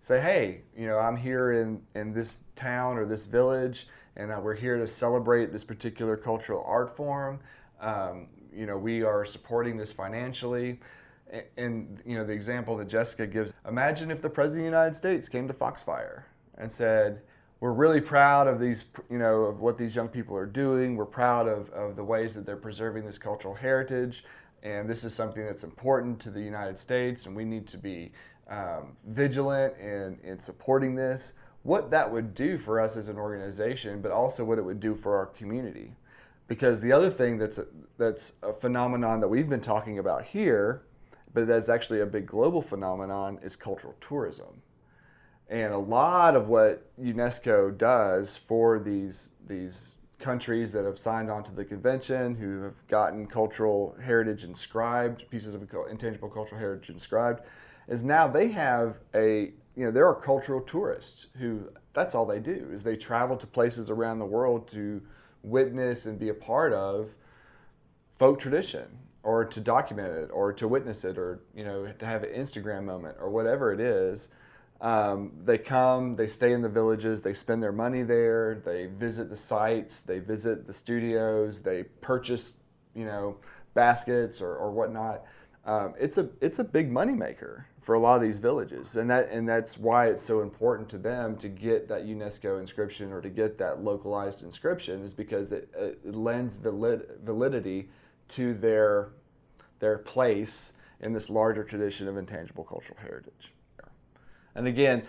say, 0.07 0.21
hey, 0.21 0.61
you 0.79 0.87
know, 0.87 1.01
I'm 1.01 1.17
here 1.17 1.51
in, 1.51 1.83
in 1.97 2.13
this 2.13 2.45
town 2.55 2.97
or 2.97 3.07
this 3.07 3.27
village, 3.27 3.89
and 4.15 4.31
uh, 4.31 4.39
we're 4.41 4.55
here 4.55 4.79
to 4.79 4.87
celebrate 4.87 5.53
this 5.53 5.65
particular 5.65 6.17
cultural 6.17 6.63
art 6.65 6.97
form. 6.97 7.41
Um, 7.81 8.29
you 8.55 8.67
know, 8.67 8.79
we 8.79 9.03
are 9.03 9.25
supporting 9.25 9.77
this 9.77 9.93
financially. 9.93 10.79
And, 11.29 11.45
and, 11.57 12.03
you 12.07 12.17
know, 12.17 12.25
the 12.25 12.33
example 12.33 12.77
that 12.77 12.87
Jessica 12.87 13.27
gives 13.27 13.53
imagine 13.67 14.13
if 14.13 14.23
the 14.23 14.31
President 14.31 14.69
of 14.69 14.71
the 14.71 14.77
United 14.77 14.95
States 14.95 15.29
came 15.29 15.49
to 15.49 15.55
Foxfire 15.55 16.23
and 16.57 16.71
said, 16.71 17.23
we're 17.59 17.73
really 17.73 18.01
proud 18.01 18.47
of 18.47 18.61
these, 18.61 18.85
you 19.11 19.19
know, 19.19 19.43
of 19.43 19.59
what 19.59 19.77
these 19.77 19.97
young 19.97 20.07
people 20.07 20.37
are 20.37 20.47
doing. 20.47 20.95
We're 20.95 21.07
proud 21.07 21.49
of, 21.49 21.69
of 21.71 21.97
the 21.97 22.05
ways 22.05 22.37
that 22.37 22.47
they're 22.47 22.55
preserving 22.55 23.07
this 23.07 23.19
cultural 23.19 23.55
heritage. 23.55 24.23
And 24.63 24.89
this 24.89 25.03
is 25.03 25.15
something 25.15 25.45
that's 25.45 25.65
important 25.65 26.21
to 26.21 26.31
the 26.31 26.43
United 26.43 26.79
States, 26.79 27.27
and 27.27 27.35
we 27.35 27.45
need 27.45 27.67
to 27.69 27.79
be 27.79 28.13
um, 28.49 28.97
vigilant 29.07 29.77
in, 29.79 30.19
in 30.23 30.39
supporting 30.39 30.95
this, 30.95 31.35
what 31.63 31.91
that 31.91 32.13
would 32.13 32.35
do 32.35 32.59
for 32.59 32.81
us 32.81 32.97
as 32.97 33.09
an 33.09 33.17
organization, 33.17 34.01
but 34.01 34.13
also 34.13 34.45
what 34.45 34.59
it 34.59 34.65
would 34.65 34.81
do 34.81 34.95
for 34.95 35.17
our 35.17 35.27
community. 35.27 35.97
Because 36.49 36.81
the 36.81 36.93
other 36.93 37.11
thing 37.11 37.39
that's 37.39 37.59
a, 37.59 37.67
that's 37.99 38.35
a 38.43 38.53
phenomenon 38.53 39.21
that 39.21 39.29
we've 39.29 39.49
been 39.49 39.61
talking 39.61 39.99
about 39.99 40.27
here, 40.27 40.83
but 41.35 41.49
that's 41.49 41.69
actually 41.69 42.01
a 42.01 42.07
big 42.07 42.27
global 42.27 42.63
phenomenon, 42.63 43.39
is 43.43 43.57
cultural 43.57 43.95
tourism. 44.01 44.63
And 45.49 45.73
a 45.73 45.79
lot 45.79 46.37
of 46.37 46.49
what 46.49 46.89
UNESCO 47.01 47.77
does 47.77 48.37
for 48.37 48.79
these, 48.79 49.33
these 49.47 49.97
countries 50.19 50.73
that 50.73 50.85
have 50.85 50.99
signed 50.99 51.31
on 51.31 51.45
to 51.45 51.53
the 51.53 51.65
convention, 51.65 52.37
who 52.37 52.63
have 52.63 52.87
gotten 52.89 53.27
cultural 53.27 53.97
heritage 54.03 54.45
inscribed, 54.45 55.29
pieces 55.31 55.55
of 55.55 55.69
intangible 55.91 56.29
cultural 56.29 56.61
heritage 56.61 56.91
inscribed, 56.91 57.43
is 57.89 58.03
now 58.03 58.27
they 58.29 58.49
have 58.49 59.01
a 59.15 59.53
you 59.75 59.85
know 59.85 59.91
there 59.91 60.07
are 60.07 60.15
cultural 60.15 60.61
tourists 60.61 61.29
who 61.39 61.69
that's 61.93 62.15
all 62.15 62.27
they 62.27 62.39
do 62.39 62.69
is 62.73 62.85
they 62.85 62.97
travel 62.97 63.37
to 63.37 63.47
places 63.47 63.91
around 63.91 64.19
the 64.19 64.27
world 64.27 64.69
to 64.69 65.03
witness 65.43 66.07
and 66.07 66.19
be 66.19 66.29
a 66.29 66.35
part 66.35 66.73
of 66.73 67.15
folk 68.19 68.39
tradition 68.39 68.87
or 69.23 69.45
to 69.45 69.61
document 69.61 70.13
it 70.13 70.31
or 70.33 70.53
to 70.53 70.69
witness 70.69 71.05
it 71.05 71.19
or 71.19 71.41
you 71.55 71.65
know 71.65 71.93
to 71.99 72.07
have 72.07 72.23
an 72.23 72.31
instagram 72.31 72.85
moment 72.85 73.17
or 73.21 73.31
whatever 73.31 73.73
it 73.73 73.81
is. 73.81 74.33
Um, 74.79 75.33
they 75.43 75.57
come 75.57 76.17
they 76.17 76.27
stay 76.29 76.53
in 76.53 76.61
the 76.61 76.69
villages 76.69 77.23
they 77.23 77.33
spend 77.33 77.63
their 77.63 77.73
money 77.73 78.03
there 78.03 78.61
they 78.63 78.85
visit 78.85 79.31
the 79.31 79.37
sites 79.37 80.03
they 80.03 80.19
visit 80.19 80.67
the 80.67 80.75
studios 80.75 81.63
they 81.63 81.85
purchase 81.85 82.61
you 82.95 83.07
know 83.07 83.39
baskets 83.73 84.41
or, 84.41 84.57
or 84.57 84.73
whatnot. 84.73 85.25
Um, 85.65 85.95
it's 86.01 86.19
a 86.19 86.31
it's 86.41 86.59
a 86.59 86.65
big 86.65 86.91
moneymaker 86.91 87.65
for 87.87 87.95
a 87.95 88.01
lot 88.01 88.17
of 88.17 88.23
these 88.23 88.41
villages, 88.41 88.97
and 88.97 89.09
that 89.09 89.31
and 89.31 89.49
that's 89.49 89.79
why 89.79 90.09
it's 90.09 90.21
so 90.25 90.43
important 90.43 90.89
to 90.89 90.99
them 90.99 91.37
to 91.37 91.49
get 91.49 91.87
that 91.87 92.05
UNESCO 92.05 92.59
inscription 92.59 93.13
or 93.13 93.21
to 93.21 93.29
get 93.29 93.59
that 93.59 93.81
localized 93.81 94.43
inscription 94.43 95.05
is 95.05 95.15
because 95.15 95.53
it, 95.53 95.73
uh, 95.79 95.85
it 95.85 96.17
lends 96.17 96.57
valid, 96.57 97.07
validity 97.23 97.89
to 98.27 98.55
their 98.55 99.11
their 99.79 99.99
place 99.99 100.73
in 100.99 101.13
this 101.13 101.31
larger 101.31 101.63
tradition 101.63 102.09
of 102.09 102.17
intangible 102.17 102.65
cultural 102.65 102.99
heritage. 103.01 103.53
And 104.57 104.67
again, 104.67 105.05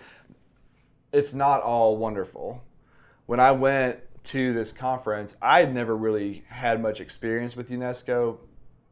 it's 1.12 1.34
not 1.34 1.62
all 1.62 1.96
wonderful. 1.96 2.62
When 3.26 3.40
I 3.40 3.50
went 3.50 3.98
to 4.24 4.52
this 4.52 4.70
conference, 4.70 5.36
I 5.42 5.60
had 5.60 5.74
never 5.74 5.96
really 5.96 6.44
had 6.46 6.80
much 6.80 7.00
experience 7.00 7.56
with 7.56 7.70
UNESCO, 7.70 8.38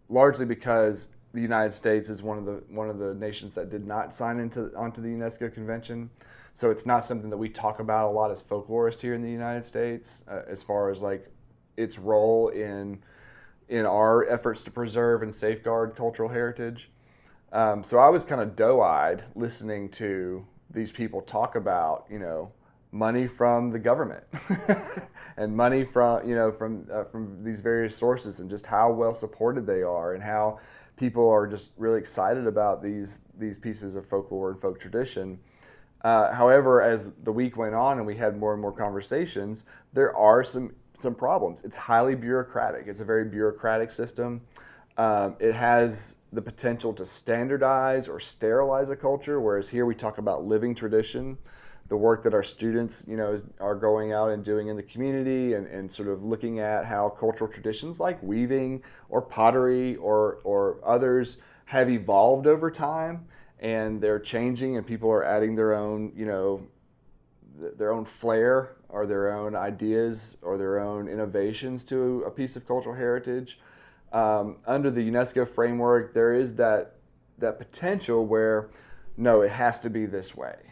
largely 0.08 0.44
because 0.44 1.14
the 1.36 1.42
United 1.42 1.74
States 1.74 2.08
is 2.08 2.22
one 2.22 2.38
of 2.38 2.46
the 2.46 2.62
one 2.68 2.88
of 2.88 2.98
the 2.98 3.12
nations 3.14 3.54
that 3.54 3.68
did 3.68 3.86
not 3.86 4.14
sign 4.14 4.40
into 4.40 4.74
onto 4.74 5.02
the 5.02 5.08
UNESCO 5.08 5.52
convention. 5.52 6.08
So 6.54 6.70
it's 6.70 6.86
not 6.86 7.04
something 7.04 7.28
that 7.28 7.36
we 7.36 7.50
talk 7.50 7.78
about 7.78 8.08
a 8.08 8.10
lot 8.10 8.30
as 8.30 8.42
folklorists 8.42 9.02
here 9.02 9.12
in 9.12 9.20
the 9.20 9.30
United 9.30 9.66
States, 9.66 10.24
uh, 10.28 10.40
as 10.48 10.62
far 10.62 10.90
as 10.90 11.02
like 11.02 11.30
its 11.76 11.98
role 11.98 12.48
in 12.48 13.02
in 13.68 13.84
our 13.84 14.26
efforts 14.26 14.62
to 14.62 14.70
preserve 14.70 15.22
and 15.22 15.34
safeguard 15.34 15.94
cultural 15.94 16.30
heritage. 16.30 16.90
Um, 17.52 17.84
so 17.84 17.98
I 17.98 18.08
was 18.08 18.24
kind 18.24 18.40
of 18.40 18.56
doe-eyed 18.56 19.24
listening 19.34 19.90
to 19.90 20.46
these 20.70 20.90
people 20.90 21.20
talk 21.20 21.54
about, 21.54 22.06
you 22.10 22.18
know, 22.18 22.52
money 22.92 23.26
from 23.26 23.70
the 23.72 23.78
government 23.78 24.24
and 25.36 25.54
money 25.54 25.84
from 25.84 26.26
you 26.26 26.34
know 26.34 26.50
from 26.50 26.86
uh, 26.90 27.04
from 27.04 27.44
these 27.44 27.60
various 27.60 27.94
sources 27.94 28.40
and 28.40 28.48
just 28.48 28.64
how 28.64 28.90
well 28.90 29.12
supported 29.12 29.66
they 29.66 29.82
are 29.82 30.14
and 30.14 30.22
how 30.22 30.58
people 30.96 31.28
are 31.28 31.46
just 31.46 31.70
really 31.76 31.98
excited 31.98 32.46
about 32.46 32.82
these 32.82 33.24
these 33.38 33.58
pieces 33.58 33.96
of 33.96 34.06
folklore 34.06 34.50
and 34.50 34.60
folk 34.60 34.80
tradition. 34.80 35.38
Uh, 36.02 36.32
however, 36.32 36.82
as 36.82 37.12
the 37.24 37.32
week 37.32 37.56
went 37.56 37.74
on 37.74 37.98
and 37.98 38.06
we 38.06 38.16
had 38.16 38.38
more 38.38 38.52
and 38.52 38.62
more 38.62 38.72
conversations, 38.72 39.66
there 39.92 40.14
are 40.16 40.42
some 40.44 40.74
some 40.98 41.14
problems. 41.14 41.64
It's 41.64 41.76
highly 41.76 42.14
bureaucratic. 42.14 42.86
It's 42.86 43.00
a 43.00 43.04
very 43.04 43.24
bureaucratic 43.24 43.90
system. 43.90 44.42
Um, 44.96 45.36
it 45.38 45.52
has 45.52 46.18
the 46.32 46.40
potential 46.40 46.94
to 46.94 47.04
standardize 47.04 48.08
or 48.08 48.18
sterilize 48.18 48.88
a 48.88 48.96
culture, 48.96 49.40
whereas 49.40 49.68
here 49.68 49.84
we 49.84 49.94
talk 49.94 50.18
about 50.18 50.44
living 50.44 50.74
tradition. 50.74 51.36
The 51.88 51.96
work 51.96 52.22
that 52.24 52.34
our 52.34 52.42
students, 52.42 53.06
you 53.08 53.16
know, 53.16 53.32
is, 53.32 53.46
are 53.60 53.74
going 53.74 54.12
out 54.12 54.30
and 54.30 54.44
doing 54.44 54.68
in 54.68 54.76
the 54.76 54.82
community 54.82 55.54
and, 55.54 55.66
and 55.66 55.90
sort 55.90 56.08
of 56.08 56.22
looking 56.22 56.58
at 56.58 56.84
how 56.86 57.08
cultural 57.08 57.50
traditions 57.50 58.00
like 58.00 58.22
weaving 58.22 58.82
or 59.08 59.22
pottery 59.22 59.96
or, 59.96 60.38
or 60.42 60.78
others 60.84 61.38
have 61.66 61.88
evolved 61.88 62.46
over 62.46 62.70
time 62.70 63.26
and 63.60 64.00
they're 64.00 64.18
changing 64.18 64.76
and 64.76 64.86
people 64.86 65.10
are 65.10 65.24
adding 65.24 65.54
their 65.54 65.74
own, 65.74 66.12
you 66.16 66.26
know, 66.26 66.66
their 67.58 67.92
own 67.92 68.04
flair 68.04 68.76
or 68.88 69.06
their 69.06 69.32
own 69.32 69.54
ideas 69.54 70.38
or 70.42 70.58
their 70.58 70.78
own 70.78 71.08
innovations 71.08 71.84
to 71.84 72.22
a 72.26 72.30
piece 72.30 72.56
of 72.56 72.66
cultural 72.66 72.94
heritage. 72.94 73.58
Um, 74.12 74.56
under 74.66 74.90
the 74.90 75.08
UNESCO 75.10 75.48
framework, 75.48 76.14
there 76.14 76.34
is 76.34 76.56
that 76.56 76.92
that 77.38 77.58
potential 77.58 78.24
where 78.24 78.70
no, 79.16 79.42
it 79.42 79.52
has 79.52 79.80
to 79.80 79.90
be 79.90 80.06
this 80.06 80.36
way. 80.36 80.65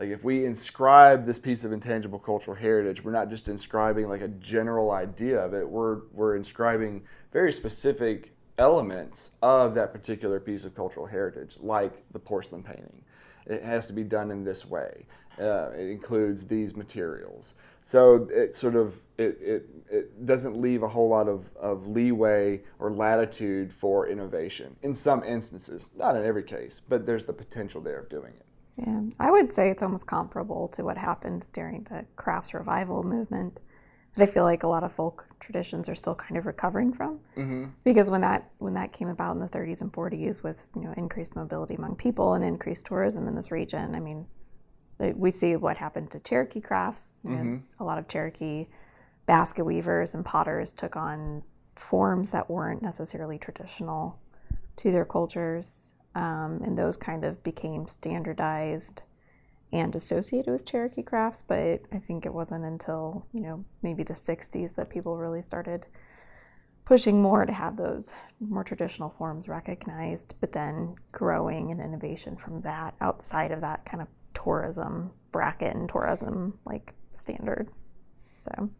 Like 0.00 0.08
if 0.08 0.24
we 0.24 0.46
inscribe 0.46 1.26
this 1.26 1.38
piece 1.38 1.62
of 1.62 1.72
intangible 1.72 2.18
cultural 2.18 2.56
heritage, 2.56 3.04
we're 3.04 3.12
not 3.12 3.28
just 3.28 3.50
inscribing 3.50 4.08
like 4.08 4.22
a 4.22 4.28
general 4.28 4.92
idea 4.92 5.38
of 5.38 5.52
it. 5.52 5.68
We're 5.68 6.00
we're 6.12 6.36
inscribing 6.36 7.02
very 7.32 7.52
specific 7.52 8.32
elements 8.56 9.32
of 9.42 9.74
that 9.74 9.92
particular 9.92 10.40
piece 10.40 10.64
of 10.64 10.74
cultural 10.74 11.04
heritage, 11.04 11.58
like 11.60 12.02
the 12.12 12.18
porcelain 12.18 12.62
painting. 12.62 13.02
It 13.44 13.62
has 13.62 13.86
to 13.88 13.92
be 13.92 14.02
done 14.02 14.30
in 14.30 14.42
this 14.42 14.64
way. 14.64 15.04
Uh, 15.38 15.70
it 15.72 15.90
includes 15.90 16.46
these 16.46 16.74
materials. 16.74 17.54
So 17.82 18.26
it 18.32 18.56
sort 18.56 18.76
of 18.76 18.94
it, 19.18 19.38
it, 19.42 19.68
it 19.90 20.26
doesn't 20.26 20.58
leave 20.58 20.82
a 20.82 20.88
whole 20.88 21.10
lot 21.10 21.28
of, 21.28 21.50
of 21.56 21.86
leeway 21.86 22.62
or 22.78 22.90
latitude 22.90 23.70
for 23.70 24.08
innovation 24.08 24.76
in 24.82 24.94
some 24.94 25.22
instances, 25.24 25.90
not 25.94 26.16
in 26.16 26.24
every 26.24 26.42
case, 26.42 26.80
but 26.88 27.04
there's 27.04 27.24
the 27.24 27.34
potential 27.34 27.82
there 27.82 27.98
of 27.98 28.08
doing 28.08 28.32
it. 28.32 28.46
Yeah, 28.80 29.02
I 29.18 29.30
would 29.30 29.52
say 29.52 29.70
it's 29.70 29.82
almost 29.82 30.06
comparable 30.06 30.68
to 30.68 30.84
what 30.84 30.96
happened 30.96 31.50
during 31.52 31.84
the 31.84 32.06
crafts 32.16 32.54
revival 32.54 33.02
movement 33.02 33.60
that 34.14 34.22
I 34.22 34.26
feel 34.26 34.44
like 34.44 34.62
a 34.62 34.68
lot 34.68 34.82
of 34.82 34.92
folk 34.92 35.26
traditions 35.38 35.88
are 35.88 35.94
still 35.94 36.14
kind 36.14 36.36
of 36.36 36.46
recovering 36.46 36.92
from. 36.92 37.20
Mm-hmm. 37.36 37.66
Because 37.84 38.10
when 38.10 38.22
that 38.22 38.50
when 38.58 38.74
that 38.74 38.92
came 38.92 39.08
about 39.08 39.32
in 39.32 39.40
the 39.40 39.48
30s 39.48 39.82
and 39.82 39.92
40s, 39.92 40.42
with 40.42 40.66
you 40.74 40.82
know 40.82 40.94
increased 40.96 41.36
mobility 41.36 41.74
among 41.74 41.96
people 41.96 42.34
and 42.34 42.44
increased 42.44 42.86
tourism 42.86 43.28
in 43.28 43.34
this 43.34 43.52
region, 43.52 43.94
I 43.94 44.00
mean, 44.00 44.26
we 44.98 45.30
see 45.30 45.56
what 45.56 45.76
happened 45.76 46.10
to 46.12 46.20
Cherokee 46.20 46.60
crafts. 46.60 47.20
You 47.22 47.30
know, 47.30 47.36
mm-hmm. 47.36 47.82
A 47.82 47.84
lot 47.84 47.98
of 47.98 48.08
Cherokee 48.08 48.66
basket 49.26 49.64
weavers 49.64 50.14
and 50.14 50.24
potters 50.24 50.72
took 50.72 50.96
on 50.96 51.42
forms 51.76 52.30
that 52.30 52.50
weren't 52.50 52.82
necessarily 52.82 53.38
traditional 53.38 54.18
to 54.76 54.90
their 54.90 55.04
cultures, 55.04 55.92
um, 56.14 56.60
and 56.64 56.76
those 56.76 56.96
kind 56.96 57.24
of 57.24 57.42
became 57.42 57.86
standardized 57.86 59.02
and 59.72 59.94
associated 59.94 60.50
with 60.50 60.66
Cherokee 60.66 61.02
crafts, 61.02 61.42
but 61.42 61.82
I 61.92 61.98
think 61.98 62.26
it 62.26 62.34
wasn't 62.34 62.64
until, 62.64 63.24
you 63.32 63.40
know, 63.40 63.64
maybe 63.82 64.02
the 64.02 64.14
60s 64.14 64.74
that 64.74 64.90
people 64.90 65.16
really 65.16 65.42
started 65.42 65.86
pushing 66.84 67.22
more 67.22 67.46
to 67.46 67.52
have 67.52 67.76
those 67.76 68.12
more 68.40 68.64
traditional 68.64 69.08
forms 69.08 69.48
recognized, 69.48 70.34
but 70.40 70.50
then 70.50 70.96
growing 71.12 71.70
and 71.70 71.80
innovation 71.80 72.36
from 72.36 72.62
that 72.62 72.94
outside 73.00 73.52
of 73.52 73.60
that 73.60 73.84
kind 73.84 74.02
of 74.02 74.08
tourism 74.34 75.12
bracket 75.30 75.76
and 75.76 75.88
tourism 75.88 76.58
like 76.64 76.92
standard. 77.12 77.70
So 78.38 78.70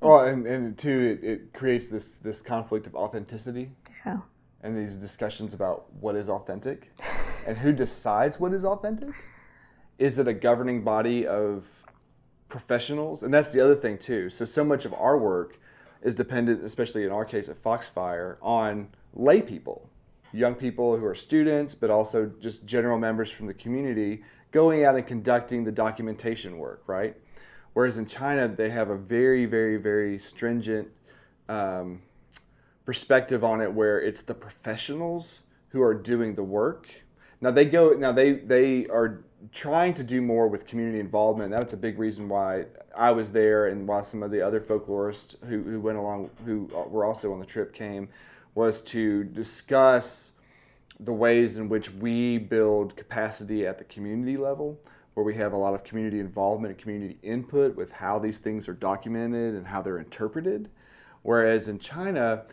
well, 0.00 0.24
and, 0.24 0.46
and 0.46 0.76
two, 0.76 1.18
it, 1.22 1.24
it 1.24 1.52
creates 1.52 1.88
this 1.88 2.14
this 2.14 2.40
conflict 2.40 2.88
of 2.88 2.96
authenticity. 2.96 3.70
Yeah. 4.04 4.18
And 4.62 4.76
these 4.76 4.96
discussions 4.96 5.54
about 5.54 5.92
what 5.94 6.14
is 6.14 6.28
authentic 6.28 6.92
and 7.46 7.58
who 7.58 7.72
decides 7.72 8.38
what 8.38 8.52
is 8.52 8.64
authentic 8.64 9.10
is 9.98 10.18
it 10.18 10.26
a 10.26 10.32
governing 10.32 10.82
body 10.82 11.26
of 11.26 11.66
professionals? 12.48 13.22
And 13.22 13.32
that's 13.32 13.52
the 13.52 13.60
other 13.60 13.76
thing 13.76 13.98
too. 13.98 14.30
So 14.30 14.44
so 14.44 14.64
much 14.64 14.84
of 14.84 14.92
our 14.94 15.16
work 15.16 15.58
is 16.02 16.14
dependent, 16.14 16.64
especially 16.64 17.04
in 17.04 17.12
our 17.12 17.24
case 17.24 17.48
at 17.48 17.62
Foxfire, 17.62 18.36
on 18.42 18.88
lay 19.14 19.40
people, 19.40 19.88
young 20.32 20.54
people 20.54 20.96
who 20.96 21.04
are 21.04 21.14
students, 21.14 21.74
but 21.74 21.90
also 21.90 22.32
just 22.40 22.66
general 22.66 22.98
members 22.98 23.30
from 23.30 23.46
the 23.46 23.54
community 23.54 24.24
going 24.50 24.84
out 24.84 24.96
and 24.96 25.06
conducting 25.06 25.64
the 25.64 25.72
documentation 25.72 26.58
work, 26.58 26.82
right? 26.86 27.16
Whereas 27.72 27.96
in 27.96 28.06
China, 28.06 28.48
they 28.48 28.70
have 28.70 28.90
a 28.90 28.96
very, 28.96 29.46
very, 29.46 29.76
very 29.76 30.18
stringent 30.18 30.88
um, 31.48 32.02
perspective 32.84 33.44
on 33.44 33.60
it, 33.60 33.72
where 33.72 34.00
it's 34.00 34.22
the 34.22 34.34
professionals 34.34 35.40
who 35.70 35.82
are 35.82 35.94
doing 35.94 36.34
the 36.34 36.42
work. 36.42 36.88
Now 37.40 37.50
they 37.50 37.64
go. 37.64 37.92
Now 37.92 38.12
they 38.12 38.32
they 38.32 38.86
are 38.86 39.24
trying 39.50 39.94
to 39.94 40.04
do 40.04 40.22
more 40.22 40.46
with 40.46 40.66
community 40.66 41.00
involvement. 41.00 41.50
That's 41.50 41.72
a 41.72 41.76
big 41.76 41.98
reason 41.98 42.28
why 42.28 42.66
I 42.96 43.10
was 43.10 43.32
there, 43.32 43.66
and 43.66 43.88
why 43.88 44.02
some 44.02 44.22
of 44.22 44.30
the 44.30 44.40
other 44.40 44.60
folklorists 44.60 45.42
who, 45.46 45.62
who 45.62 45.80
went 45.80 45.98
along, 45.98 46.30
who 46.44 46.70
uh, 46.74 46.88
were 46.88 47.04
also 47.04 47.32
on 47.32 47.40
the 47.40 47.46
trip, 47.46 47.74
came, 47.74 48.08
was 48.54 48.80
to 48.82 49.24
discuss 49.24 50.32
the 51.00 51.12
ways 51.12 51.56
in 51.56 51.68
which 51.68 51.90
we 51.90 52.38
build 52.38 52.94
capacity 52.96 53.66
at 53.66 53.78
the 53.78 53.84
community 53.84 54.36
level, 54.36 54.78
where 55.14 55.24
we 55.24 55.34
have 55.34 55.52
a 55.52 55.56
lot 55.56 55.74
of 55.74 55.82
community 55.82 56.20
involvement 56.20 56.74
and 56.74 56.80
community 56.80 57.18
input 57.22 57.74
with 57.74 57.90
how 57.92 58.18
these 58.20 58.38
things 58.38 58.68
are 58.68 58.74
documented 58.74 59.54
and 59.54 59.66
how 59.66 59.82
they're 59.82 59.98
interpreted. 59.98 60.68
Whereas 61.22 61.68
in 61.68 61.78
China, 61.80 62.44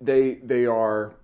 they 0.00 0.34
they 0.36 0.66
are 0.66 1.14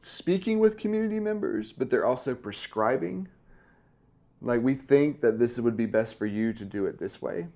speaking 0.00 0.58
with 0.58 0.78
community 0.78 1.20
members, 1.20 1.72
but 1.72 1.90
they're 1.90 2.06
also 2.06 2.34
prescribing. 2.34 3.28
Like 4.40 4.62
we 4.62 4.74
think 4.74 5.20
that 5.20 5.38
this 5.38 5.58
would 5.58 5.76
be 5.76 5.86
best 5.86 6.18
for 6.18 6.26
you 6.26 6.52
to 6.52 6.64
do 6.64 6.86
it 6.86 6.98
this 6.98 7.20
way. 7.20 7.48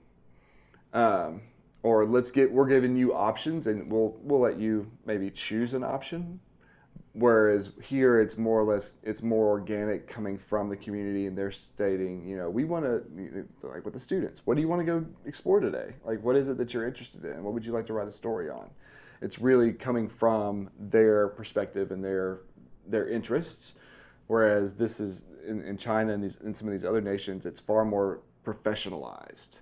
Um, 0.93 1.43
or 1.83 2.05
let's 2.05 2.31
get 2.31 2.53
we're 2.53 2.69
giving 2.69 2.97
you 2.97 3.15
options 3.15 3.67
and 3.67 3.91
we'll 3.91 4.17
we'll 4.21 4.41
let 4.41 4.59
you 4.59 4.91
maybe 5.07 5.31
choose 5.31 5.75
an 5.75 5.85
option. 5.85 6.41
Whereas 7.15 7.75
here 7.83 8.21
it's 8.21 8.39
more 8.39 8.61
or 8.61 8.65
less 8.65 8.97
it's 9.03 9.23
more 9.23 9.49
organic 9.49 10.09
coming 10.09 10.39
from 10.39 10.71
the 10.71 10.77
community 10.77 11.27
and 11.27 11.37
they're 11.37 11.53
stating 11.53 12.27
you 12.27 12.37
know 12.37 12.49
we 12.49 12.65
want 12.65 12.85
to 12.85 13.47
like 13.63 13.85
with 13.85 13.93
the 13.93 14.01
students 14.01 14.47
what 14.47 14.55
do 14.55 14.63
you 14.63 14.69
want 14.69 14.81
to 14.81 14.87
go 14.87 15.07
explore 15.27 15.61
today? 15.61 15.95
Like 16.05 16.23
what 16.23 16.37
is 16.37 16.49
it 16.49 16.59
that 16.59 16.73
you're 16.75 16.87
interested 16.87 17.25
in? 17.25 17.43
What 17.43 17.55
would 17.55 17.67
you 17.67 17.73
like 17.73 17.87
to 17.87 17.93
write 17.93 18.09
a 18.09 18.13
story 18.13 18.49
on 18.51 18.71
it's 19.23 19.39
really 19.39 19.73
coming 19.73 20.09
from 20.09 20.71
their 20.79 21.29
perspective 21.29 21.91
and 21.91 22.05
their 22.05 22.41
their 22.87 23.09
interests. 23.09 23.79
Whereas 24.27 24.77
this 24.77 25.01
is 25.01 25.27
in, 25.47 25.63
in 25.63 25.77
China 25.77 26.13
and 26.13 26.23
these, 26.23 26.37
in 26.39 26.55
some 26.55 26.69
of 26.69 26.73
these 26.73 26.85
other 26.85 27.01
nations, 27.01 27.47
it's 27.47 27.61
far 27.61 27.85
more 27.85 28.21
professionalized 28.45 29.61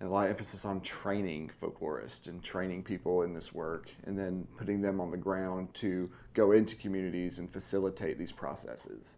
and 0.00 0.08
a 0.08 0.12
lot 0.12 0.24
of 0.24 0.30
emphasis 0.30 0.64
on 0.64 0.80
training 0.80 1.50
folklorists 1.60 2.26
and 2.26 2.42
training 2.42 2.82
people 2.82 3.22
in 3.22 3.34
this 3.34 3.52
work 3.52 3.90
and 4.04 4.18
then 4.18 4.46
putting 4.56 4.80
them 4.80 5.00
on 5.00 5.10
the 5.10 5.16
ground 5.16 5.72
to 5.74 6.10
go 6.34 6.52
into 6.52 6.74
communities 6.76 7.38
and 7.38 7.52
facilitate 7.52 8.18
these 8.18 8.32
processes 8.32 9.16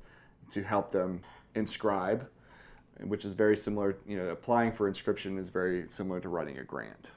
to 0.51 0.63
help 0.63 0.91
them 0.91 1.21
inscribe 1.55 2.29
which 3.03 3.25
is 3.25 3.35
very 3.35 3.57
similar 3.57 3.97
you 4.07 4.17
know 4.17 4.29
applying 4.29 4.73
for 4.73 4.87
inscription 4.87 5.39
is 5.39 5.49
very 5.49 5.85
similar 5.89 6.21
to 6.21 6.29
writing 6.29 6.59
a 6.59 6.65
grant. 6.65 7.11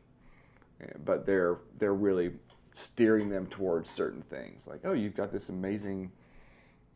Eh, 0.82 0.86
but 1.04 1.26
they're 1.26 1.58
they're 1.78 1.94
really 1.94 2.32
steering 2.78 3.30
them 3.30 3.48
towards 3.48 3.90
certain 3.90 4.22
things 4.22 4.68
like 4.68 4.82
oh 4.84 4.94
you've 4.94 5.16
got 5.16 5.32
this 5.32 5.50
amazing 5.50 6.12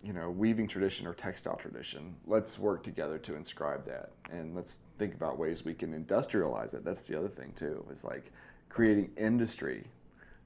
you 0.04 0.13
know, 0.13 0.30
weaving 0.30 0.67
tradition 0.67 1.06
or 1.06 1.13
textile 1.13 1.56
tradition. 1.56 2.15
Let's 2.26 2.58
work 2.58 2.84
together 2.84 3.17
to 3.20 3.36
inscribe 3.36 3.86
that, 3.86 4.12
and 4.32 4.56
let's 4.56 4.80
think 4.98 5.13
about 5.13 5.38
ways 5.38 5.63
we 5.63 5.74
can 5.74 5.94
industrialize 5.94 6.74
it. 6.74 6.84
That's 6.84 7.08
the 7.08 7.17
other 7.17 7.28
thing 7.28 7.54
too, 7.56 7.86
is 7.91 8.04
like 8.04 8.32
creating 8.70 9.12
industry 9.15 9.86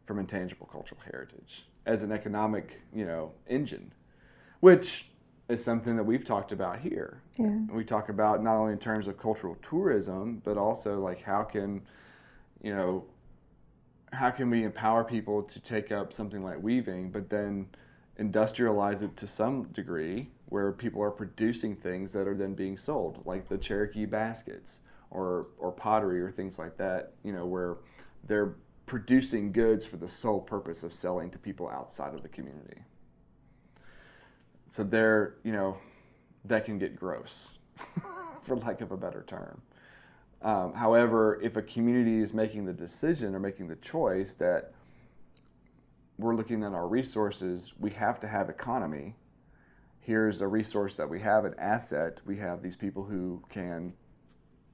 from 0.05 0.19
intangible 0.19 0.67
cultural 0.71 0.99
heritage 1.09 1.65
as 1.85 2.03
an 2.03 2.11
economic, 2.11 2.81
you 2.93 3.05
know, 3.05 3.31
engine, 3.47 3.93
which 4.59 5.09
is 5.47 5.63
something 5.63 5.95
that 5.95 6.03
we've 6.03 6.25
talked 6.25 6.51
about 6.51 6.79
here. 6.79 7.21
Yeah. 7.37 7.59
We 7.71 7.85
talk 7.85 8.09
about 8.09 8.43
not 8.43 8.55
only 8.55 8.73
in 8.73 8.79
terms 8.79 9.07
of 9.07 9.17
cultural 9.17 9.55
tourism, 9.61 10.41
but 10.43 10.57
also 10.57 10.99
like 10.99 11.21
how 11.21 11.43
can, 11.43 11.83
you 12.61 12.75
know, 12.75 13.05
how 14.15 14.31
can 14.31 14.49
we 14.49 14.63
empower 14.63 15.03
people 15.03 15.43
to 15.43 15.59
take 15.59 15.91
up 15.91 16.13
something 16.13 16.43
like 16.43 16.61
weaving, 16.61 17.11
but 17.11 17.29
then 17.29 17.67
industrialize 18.19 19.01
it 19.01 19.17
to 19.17 19.27
some 19.27 19.63
degree 19.65 20.29
where 20.47 20.71
people 20.71 21.01
are 21.01 21.11
producing 21.11 21.75
things 21.75 22.13
that 22.13 22.27
are 22.27 22.35
then 22.35 22.53
being 22.53 22.77
sold, 22.77 23.21
like 23.25 23.49
the 23.49 23.57
Cherokee 23.57 24.05
baskets 24.05 24.81
or, 25.09 25.47
or 25.57 25.71
pottery 25.71 26.21
or 26.21 26.31
things 26.31 26.57
like 26.57 26.77
that, 26.77 27.13
you 27.23 27.33
know, 27.33 27.45
where 27.45 27.77
they're 28.23 28.55
producing 28.85 29.51
goods 29.51 29.85
for 29.85 29.97
the 29.97 30.07
sole 30.07 30.39
purpose 30.39 30.83
of 30.83 30.93
selling 30.93 31.29
to 31.31 31.37
people 31.37 31.67
outside 31.67 32.13
of 32.13 32.21
the 32.21 32.29
community. 32.29 32.81
So 34.67 34.83
there, 34.83 35.35
you 35.43 35.51
know, 35.51 35.77
that 36.45 36.65
can 36.65 36.77
get 36.77 36.95
gross, 36.95 37.57
for 38.43 38.55
lack 38.55 38.81
of 38.81 38.91
a 38.91 38.97
better 38.97 39.23
term. 39.27 39.61
Um, 40.45 40.75
however, 40.75 41.41
if 41.41 41.57
a 41.57 41.61
community 41.61 42.21
is 42.21 42.33
making 42.33 42.65
the 42.65 42.73
decision 42.73 43.35
or 43.35 43.39
making 43.39 43.67
the 43.67 43.75
choice 43.75 44.31
that 44.33 44.71
we're 46.17 46.35
looking 46.35 46.63
at 46.63 46.71
our 46.71 46.87
resources, 46.87 47.73
we 47.77 47.89
have 47.89 48.21
to 48.21 48.27
have 48.27 48.49
economy 48.49 49.15
here's 50.05 50.39
a 50.39 50.47
resource 50.47 50.95
that 50.95 51.09
we 51.09 51.19
have, 51.19 51.45
an 51.45 51.55
asset. 51.57 52.21
We 52.25 52.37
have 52.37 52.61
these 52.61 52.75
people 52.75 53.05
who 53.05 53.41
can 53.49 53.93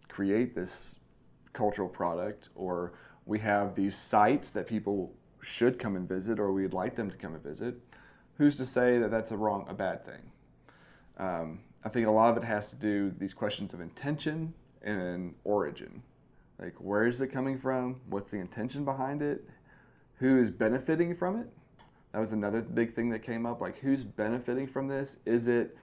create 0.10 0.56
this 0.56 0.98
cultural 1.54 1.88
product, 1.88 2.50
or 2.54 2.92
we 3.26 3.40
have 3.40 3.76
these 3.76 3.96
sites 3.96 4.52
that 4.52 4.68
people 4.68 5.14
should 5.42 5.80
come 5.80 5.96
and 5.96 6.08
visit, 6.08 6.38
or 6.38 6.52
we'd 6.52 6.74
like 6.74 6.98
them 6.98 7.10
to 7.10 7.16
come 7.16 7.34
and 7.34 7.42
visit. 7.42 7.76
Who's 8.38 8.58
to 8.58 8.66
say 8.66 9.00
that 9.00 9.10
that's 9.10 9.32
a 9.32 9.38
wrong, 9.38 9.66
a 9.70 9.74
bad 9.74 10.06
thing? 10.06 10.32
Um, 11.18 11.62
I 11.82 11.88
think 11.88 12.08
a 12.08 12.12
lot 12.12 12.32
of 12.32 12.44
it 12.44 12.46
has 12.46 12.70
to 12.72 12.76
do 12.76 13.14
these 13.18 13.34
questions 13.34 13.74
of 13.74 13.80
intention 13.80 14.54
and 14.84 15.36
origin. 15.44 16.04
Like, 16.60 16.76
where 16.76 17.08
is 17.08 17.22
it 17.22 17.28
coming 17.28 17.58
from? 17.58 18.02
What's 18.08 18.32
the 18.32 18.38
intention 18.40 18.86
behind 18.86 19.22
it? 19.22 19.44
Who 20.20 20.40
is 20.40 20.52
benefiting 20.52 21.16
from 21.16 21.40
it? 21.40 21.48
That 22.12 22.20
was 22.20 22.34
another 22.34 22.62
big 22.62 22.94
thing 22.94 23.10
that 23.10 23.24
came 23.24 23.46
up. 23.46 23.62
Like, 23.62 23.80
who's 23.80 24.04
benefiting 24.04 24.68
from 24.68 24.88
this? 24.88 25.20
Is 25.26 25.48
it 25.48 25.78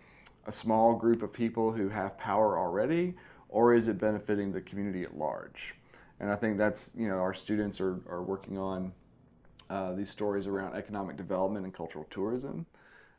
a 0.46 0.52
small 0.52 0.94
group 0.94 1.22
of 1.22 1.32
people 1.32 1.72
who 1.72 1.88
have 1.88 2.18
power 2.18 2.58
already, 2.58 3.14
or 3.48 3.74
is 3.74 3.88
it 3.88 3.98
benefiting 3.98 4.52
the 4.52 4.60
community 4.60 5.02
at 5.02 5.16
large? 5.16 5.74
And 6.20 6.30
I 6.30 6.36
think 6.36 6.56
that's, 6.56 6.94
you 6.96 7.08
know, 7.08 7.18
our 7.18 7.34
students 7.34 7.80
are, 7.80 8.00
are 8.08 8.22
working 8.22 8.58
on 8.58 8.92
uh, 9.70 9.92
these 9.94 10.10
stories 10.10 10.46
around 10.46 10.74
economic 10.74 11.16
development 11.16 11.64
and 11.64 11.74
cultural 11.74 12.06
tourism. 12.10 12.66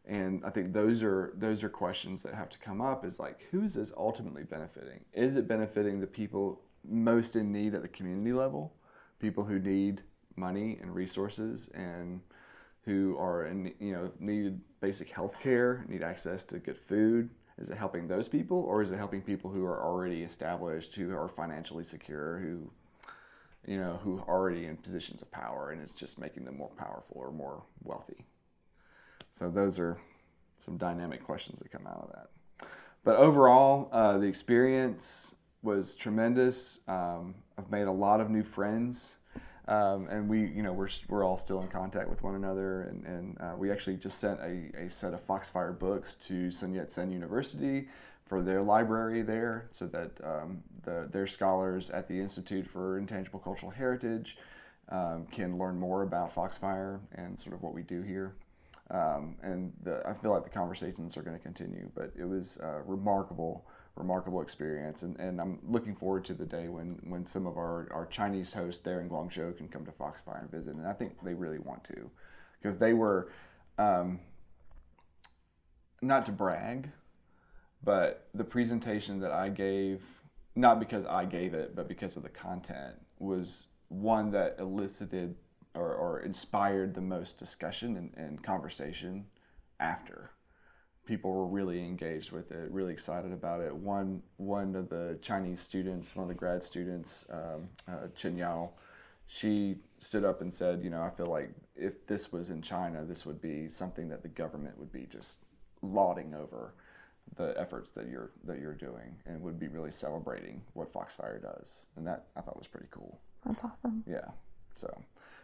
And 0.09 0.43
I 0.43 0.49
think 0.49 0.73
those 0.73 1.03
are 1.03 1.33
those 1.37 1.63
are 1.63 1.69
questions 1.69 2.23
that 2.23 2.33
have 2.33 2.49
to 2.49 2.57
come 2.57 2.81
up 2.81 3.05
is 3.05 3.19
like 3.19 3.47
who 3.51 3.61
is 3.61 3.75
this 3.75 3.93
ultimately 3.95 4.43
benefiting? 4.43 5.05
Is 5.13 5.35
it 5.35 5.47
benefiting 5.47 5.99
the 5.99 6.07
people 6.07 6.61
most 6.83 7.35
in 7.35 7.51
need 7.51 7.75
at 7.75 7.83
the 7.83 7.87
community 7.87 8.33
level? 8.33 8.73
People 9.19 9.43
who 9.43 9.59
need 9.59 10.01
money 10.35 10.79
and 10.81 10.95
resources 10.95 11.69
and 11.75 12.21
who 12.85 13.15
are 13.19 13.45
in 13.45 13.71
you 13.79 13.91
know 13.91 14.11
need 14.19 14.59
basic 14.81 15.11
health 15.11 15.39
care, 15.43 15.85
need 15.87 16.01
access 16.01 16.43
to 16.45 16.57
good 16.57 16.79
food. 16.79 17.29
Is 17.59 17.69
it 17.69 17.77
helping 17.77 18.07
those 18.07 18.27
people, 18.27 18.57
or 18.57 18.81
is 18.81 18.89
it 18.89 18.97
helping 18.97 19.21
people 19.21 19.51
who 19.51 19.63
are 19.63 19.83
already 19.83 20.23
established, 20.23 20.95
who 20.95 21.15
are 21.15 21.27
financially 21.27 21.83
secure, 21.83 22.39
who 22.39 22.71
you 23.67 23.77
know 23.77 23.99
who 24.03 24.17
are 24.17 24.27
already 24.27 24.65
in 24.65 24.77
positions 24.77 25.21
of 25.21 25.29
power, 25.29 25.69
and 25.69 25.83
it's 25.83 25.93
just 25.93 26.19
making 26.19 26.45
them 26.45 26.57
more 26.57 26.71
powerful 26.75 27.17
or 27.17 27.31
more 27.31 27.61
wealthy? 27.83 28.25
So 29.31 29.49
those 29.49 29.79
are 29.79 29.97
some 30.57 30.77
dynamic 30.77 31.23
questions 31.23 31.59
that 31.59 31.71
come 31.71 31.87
out 31.87 32.09
of 32.09 32.11
that. 32.15 32.67
But 33.03 33.17
overall, 33.17 33.89
uh, 33.91 34.17
the 34.17 34.27
experience 34.27 35.35
was 35.61 35.95
tremendous. 35.95 36.81
Um, 36.87 37.35
I've 37.57 37.71
made 37.71 37.87
a 37.87 37.91
lot 37.91 38.21
of 38.21 38.29
new 38.29 38.43
friends. 38.43 39.17
Um, 39.67 40.07
and 40.09 40.27
we, 40.27 40.47
you 40.47 40.63
know, 40.63 40.73
we're, 40.73 40.89
we're 41.09 41.23
all 41.23 41.37
still 41.37 41.61
in 41.61 41.67
contact 41.67 42.09
with 42.09 42.23
one 42.23 42.33
another, 42.33 42.81
and, 42.81 43.05
and 43.05 43.37
uh, 43.39 43.53
we 43.55 43.71
actually 43.71 43.97
just 43.97 44.17
sent 44.17 44.39
a, 44.39 44.85
a 44.85 44.89
set 44.89 45.13
of 45.13 45.21
Foxfire 45.21 45.77
books 45.77 46.15
to 46.15 46.49
Sun 46.49 46.73
Yat-sen 46.73 47.11
University 47.11 47.87
for 48.25 48.41
their 48.41 48.63
library 48.63 49.21
there, 49.21 49.69
so 49.71 49.85
that 49.85 50.11
um, 50.23 50.63
the, 50.83 51.07
their 51.11 51.27
scholars 51.27 51.91
at 51.91 52.07
the 52.07 52.19
Institute 52.19 52.67
for 52.67 52.97
Intangible 52.97 53.39
Cultural 53.39 53.71
Heritage 53.71 54.37
um, 54.89 55.27
can 55.29 55.59
learn 55.59 55.77
more 55.77 56.01
about 56.01 56.33
Foxfire 56.33 57.01
and 57.13 57.39
sort 57.39 57.53
of 57.53 57.61
what 57.61 57.75
we 57.75 57.83
do 57.83 58.01
here. 58.01 58.33
Um, 58.91 59.35
and 59.43 59.73
the, 59.83 60.01
I 60.07 60.13
feel 60.13 60.31
like 60.31 60.43
the 60.43 60.49
conversations 60.49 61.15
are 61.15 61.21
going 61.21 61.37
to 61.37 61.43
continue, 61.43 61.91
but 61.95 62.11
it 62.17 62.25
was 62.25 62.57
a 62.57 62.81
remarkable 62.85 63.65
remarkable 63.95 64.41
experience. 64.41 65.03
And, 65.03 65.19
and 65.19 65.39
I'm 65.41 65.59
looking 65.67 65.93
forward 65.95 66.23
to 66.25 66.33
the 66.33 66.45
day 66.45 66.69
when, 66.69 66.99
when 67.03 67.25
some 67.25 67.45
of 67.45 67.57
our, 67.57 67.89
our 67.91 68.05
Chinese 68.05 68.53
hosts 68.53 68.81
there 68.81 69.01
in 69.01 69.09
Guangzhou 69.09 69.57
can 69.57 69.67
come 69.67 69.85
to 69.85 69.91
Foxfire 69.91 70.39
and 70.39 70.49
visit. 70.49 70.75
And 70.75 70.87
I 70.87 70.93
think 70.93 71.21
they 71.21 71.33
really 71.33 71.59
want 71.59 71.83
to 71.85 72.09
because 72.61 72.79
they 72.79 72.93
were, 72.93 73.29
um, 73.77 74.21
not 76.01 76.25
to 76.27 76.31
brag, 76.31 76.91
but 77.83 78.27
the 78.33 78.43
presentation 78.43 79.19
that 79.19 79.31
I 79.31 79.49
gave, 79.49 80.01
not 80.55 80.79
because 80.79 81.05
I 81.05 81.25
gave 81.25 81.53
it, 81.53 81.75
but 81.75 81.87
because 81.87 82.17
of 82.17 82.23
the 82.23 82.29
content, 82.29 82.95
was 83.19 83.67
one 83.89 84.31
that 84.31 84.55
elicited 84.59 85.35
or, 85.73 85.93
or 85.93 86.19
inspired 86.19 86.93
the 86.95 87.01
most 87.01 87.37
discussion 87.37 87.95
and, 87.95 88.13
and 88.15 88.43
conversation 88.43 89.25
after 89.79 90.31
people 91.05 91.31
were 91.31 91.47
really 91.47 91.79
engaged 91.79 92.31
with 92.31 92.51
it, 92.51 92.69
really 92.69 92.93
excited 92.93 93.31
about 93.31 93.61
it. 93.61 93.75
One 93.75 94.21
one 94.37 94.75
of 94.75 94.89
the 94.89 95.17
Chinese 95.21 95.61
students, 95.61 96.15
one 96.15 96.23
of 96.23 96.27
the 96.27 96.35
grad 96.35 96.63
students, 96.63 97.27
um, 97.31 97.69
uh, 97.87 98.07
Chen 98.15 98.37
Yao, 98.37 98.71
she 99.25 99.77
stood 99.99 100.23
up 100.23 100.41
and 100.41 100.53
said, 100.53 100.83
you 100.83 100.89
know, 100.89 101.01
I 101.01 101.09
feel 101.09 101.25
like 101.25 101.51
if 101.75 102.05
this 102.07 102.31
was 102.31 102.49
in 102.49 102.61
China, 102.61 103.05
this 103.05 103.25
would 103.25 103.41
be 103.41 103.69
something 103.69 104.09
that 104.09 104.21
the 104.21 104.27
government 104.27 104.77
would 104.77 104.91
be 104.91 105.07
just 105.11 105.45
lauding 105.81 106.33
over 106.33 106.73
the 107.35 107.53
efforts 107.57 107.91
that 107.91 108.07
you're 108.07 108.31
that 108.43 108.59
you're 108.59 108.73
doing 108.73 109.17
and 109.25 109.41
would 109.41 109.59
be 109.59 109.67
really 109.67 109.91
celebrating 109.91 110.61
what 110.73 110.91
Foxfire 110.91 111.39
does. 111.41 111.85
And 111.95 112.05
that 112.05 112.25
I 112.35 112.41
thought 112.41 112.57
was 112.57 112.67
pretty 112.67 112.87
cool. 112.91 113.19
That's 113.45 113.63
awesome. 113.63 114.03
Yeah. 114.07 114.29
So, 114.73 115.03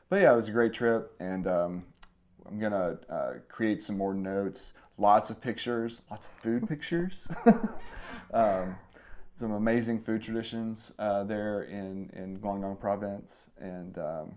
but 0.10 0.22
yeah, 0.22 0.34
it 0.34 0.36
was 0.36 0.48
a 0.48 0.52
great 0.52 0.74
trip, 0.74 1.14
and 1.20 1.48
um, 1.48 1.84
I'm 2.48 2.60
gonna 2.60 2.98
uh, 3.10 3.32
create 3.48 3.82
some 3.84 3.98
more 3.98 4.14
notes 4.14 4.74
lots 4.98 5.30
of 5.30 5.42
pictures, 5.42 6.02
lots 6.10 6.26
of 6.26 6.32
food 6.32 6.68
pictures. 6.68 7.28
um, 8.34 8.76
some 9.34 9.52
amazing 9.52 10.00
food 10.00 10.24
traditions 10.24 10.94
uh, 10.98 11.24
there 11.24 11.64
in, 11.64 12.10
in 12.14 12.40
Guangdong 12.40 12.80
province, 12.80 13.50
and 13.60 13.98
um, 13.98 14.36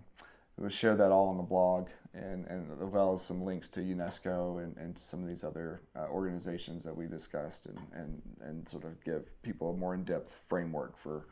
we'll 0.57 0.69
share 0.69 0.95
that 0.97 1.11
all 1.11 1.29
on 1.29 1.37
the 1.37 1.43
blog, 1.43 1.87
and, 2.13 2.45
and 2.47 2.69
as 2.71 2.89
well 2.89 3.13
as 3.13 3.21
some 3.21 3.43
links 3.43 3.69
to 3.69 3.79
UNESCO 3.79 4.61
and, 4.61 4.75
and 4.75 4.99
some 4.99 5.21
of 5.21 5.29
these 5.29 5.43
other 5.43 5.81
uh, 5.95 6.07
organizations 6.11 6.83
that 6.83 6.95
we 6.95 7.07
discussed, 7.07 7.65
and, 7.67 7.79
and, 7.93 8.21
and 8.41 8.67
sort 8.67 8.83
of 8.83 9.01
give 9.05 9.41
people 9.41 9.71
a 9.71 9.73
more 9.73 9.93
in 9.93 10.03
depth 10.03 10.37
framework 10.47 10.97
for 10.97 11.27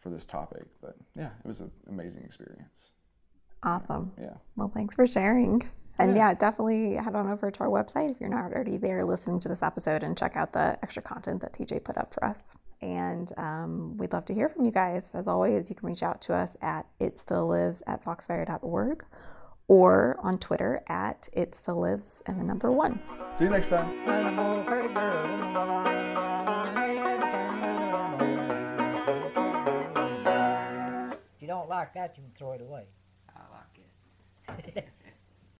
for 0.00 0.10
this 0.10 0.26
topic. 0.26 0.64
But 0.80 0.96
yeah, 1.16 1.30
it 1.44 1.48
was 1.48 1.60
an 1.60 1.70
amazing 1.88 2.22
experience. 2.22 2.90
Awesome. 3.62 4.12
Yeah. 4.20 4.34
Well, 4.56 4.70
thanks 4.74 4.94
for 4.94 5.06
sharing. 5.06 5.68
And 5.98 6.16
yeah. 6.16 6.28
yeah. 6.28 6.34
definitely 6.34 6.94
head 6.94 7.14
on 7.14 7.28
over 7.28 7.50
to 7.50 7.60
our 7.60 7.68
website 7.68 8.10
if 8.10 8.20
you're 8.20 8.28
not 8.28 8.52
already 8.52 8.76
there 8.76 9.02
listening 9.04 9.40
to 9.40 9.48
this 9.48 9.62
episode 9.62 10.02
and 10.02 10.16
check 10.16 10.36
out 10.36 10.52
the 10.52 10.78
extra 10.82 11.02
content 11.02 11.40
that 11.40 11.52
TJ 11.52 11.84
put 11.84 11.96
up 11.96 12.12
for 12.12 12.24
us. 12.24 12.54
And 12.82 13.32
um, 13.38 13.96
we'd 13.96 14.12
love 14.12 14.26
to 14.26 14.34
hear 14.34 14.48
from 14.48 14.64
you 14.64 14.70
guys. 14.70 15.14
As 15.14 15.26
always, 15.26 15.70
you 15.70 15.76
can 15.76 15.88
reach 15.88 16.02
out 16.02 16.20
to 16.22 16.34
us 16.34 16.56
at 16.60 16.86
it 17.00 17.16
still 17.18 17.48
lives 17.48 17.82
at 17.86 18.04
foxfire.org 18.04 19.04
or 19.68 20.16
on 20.22 20.38
Twitter 20.38 20.82
at 20.88 21.28
it 21.32 21.54
still 21.54 21.80
lives 21.80 22.22
and 22.26 22.38
the 22.38 22.44
number 22.44 22.70
one. 22.70 23.00
See 23.32 23.44
you 23.44 23.50
next 23.50 23.70
time. 23.70 23.90
If 31.34 31.42
you 31.42 31.48
don't 31.48 31.68
like 31.68 31.94
that, 31.94 32.16
you 32.16 32.22
can 32.22 32.32
throw 32.36 32.52
it 32.52 32.60
away. 32.60 32.84
It. 34.58 34.88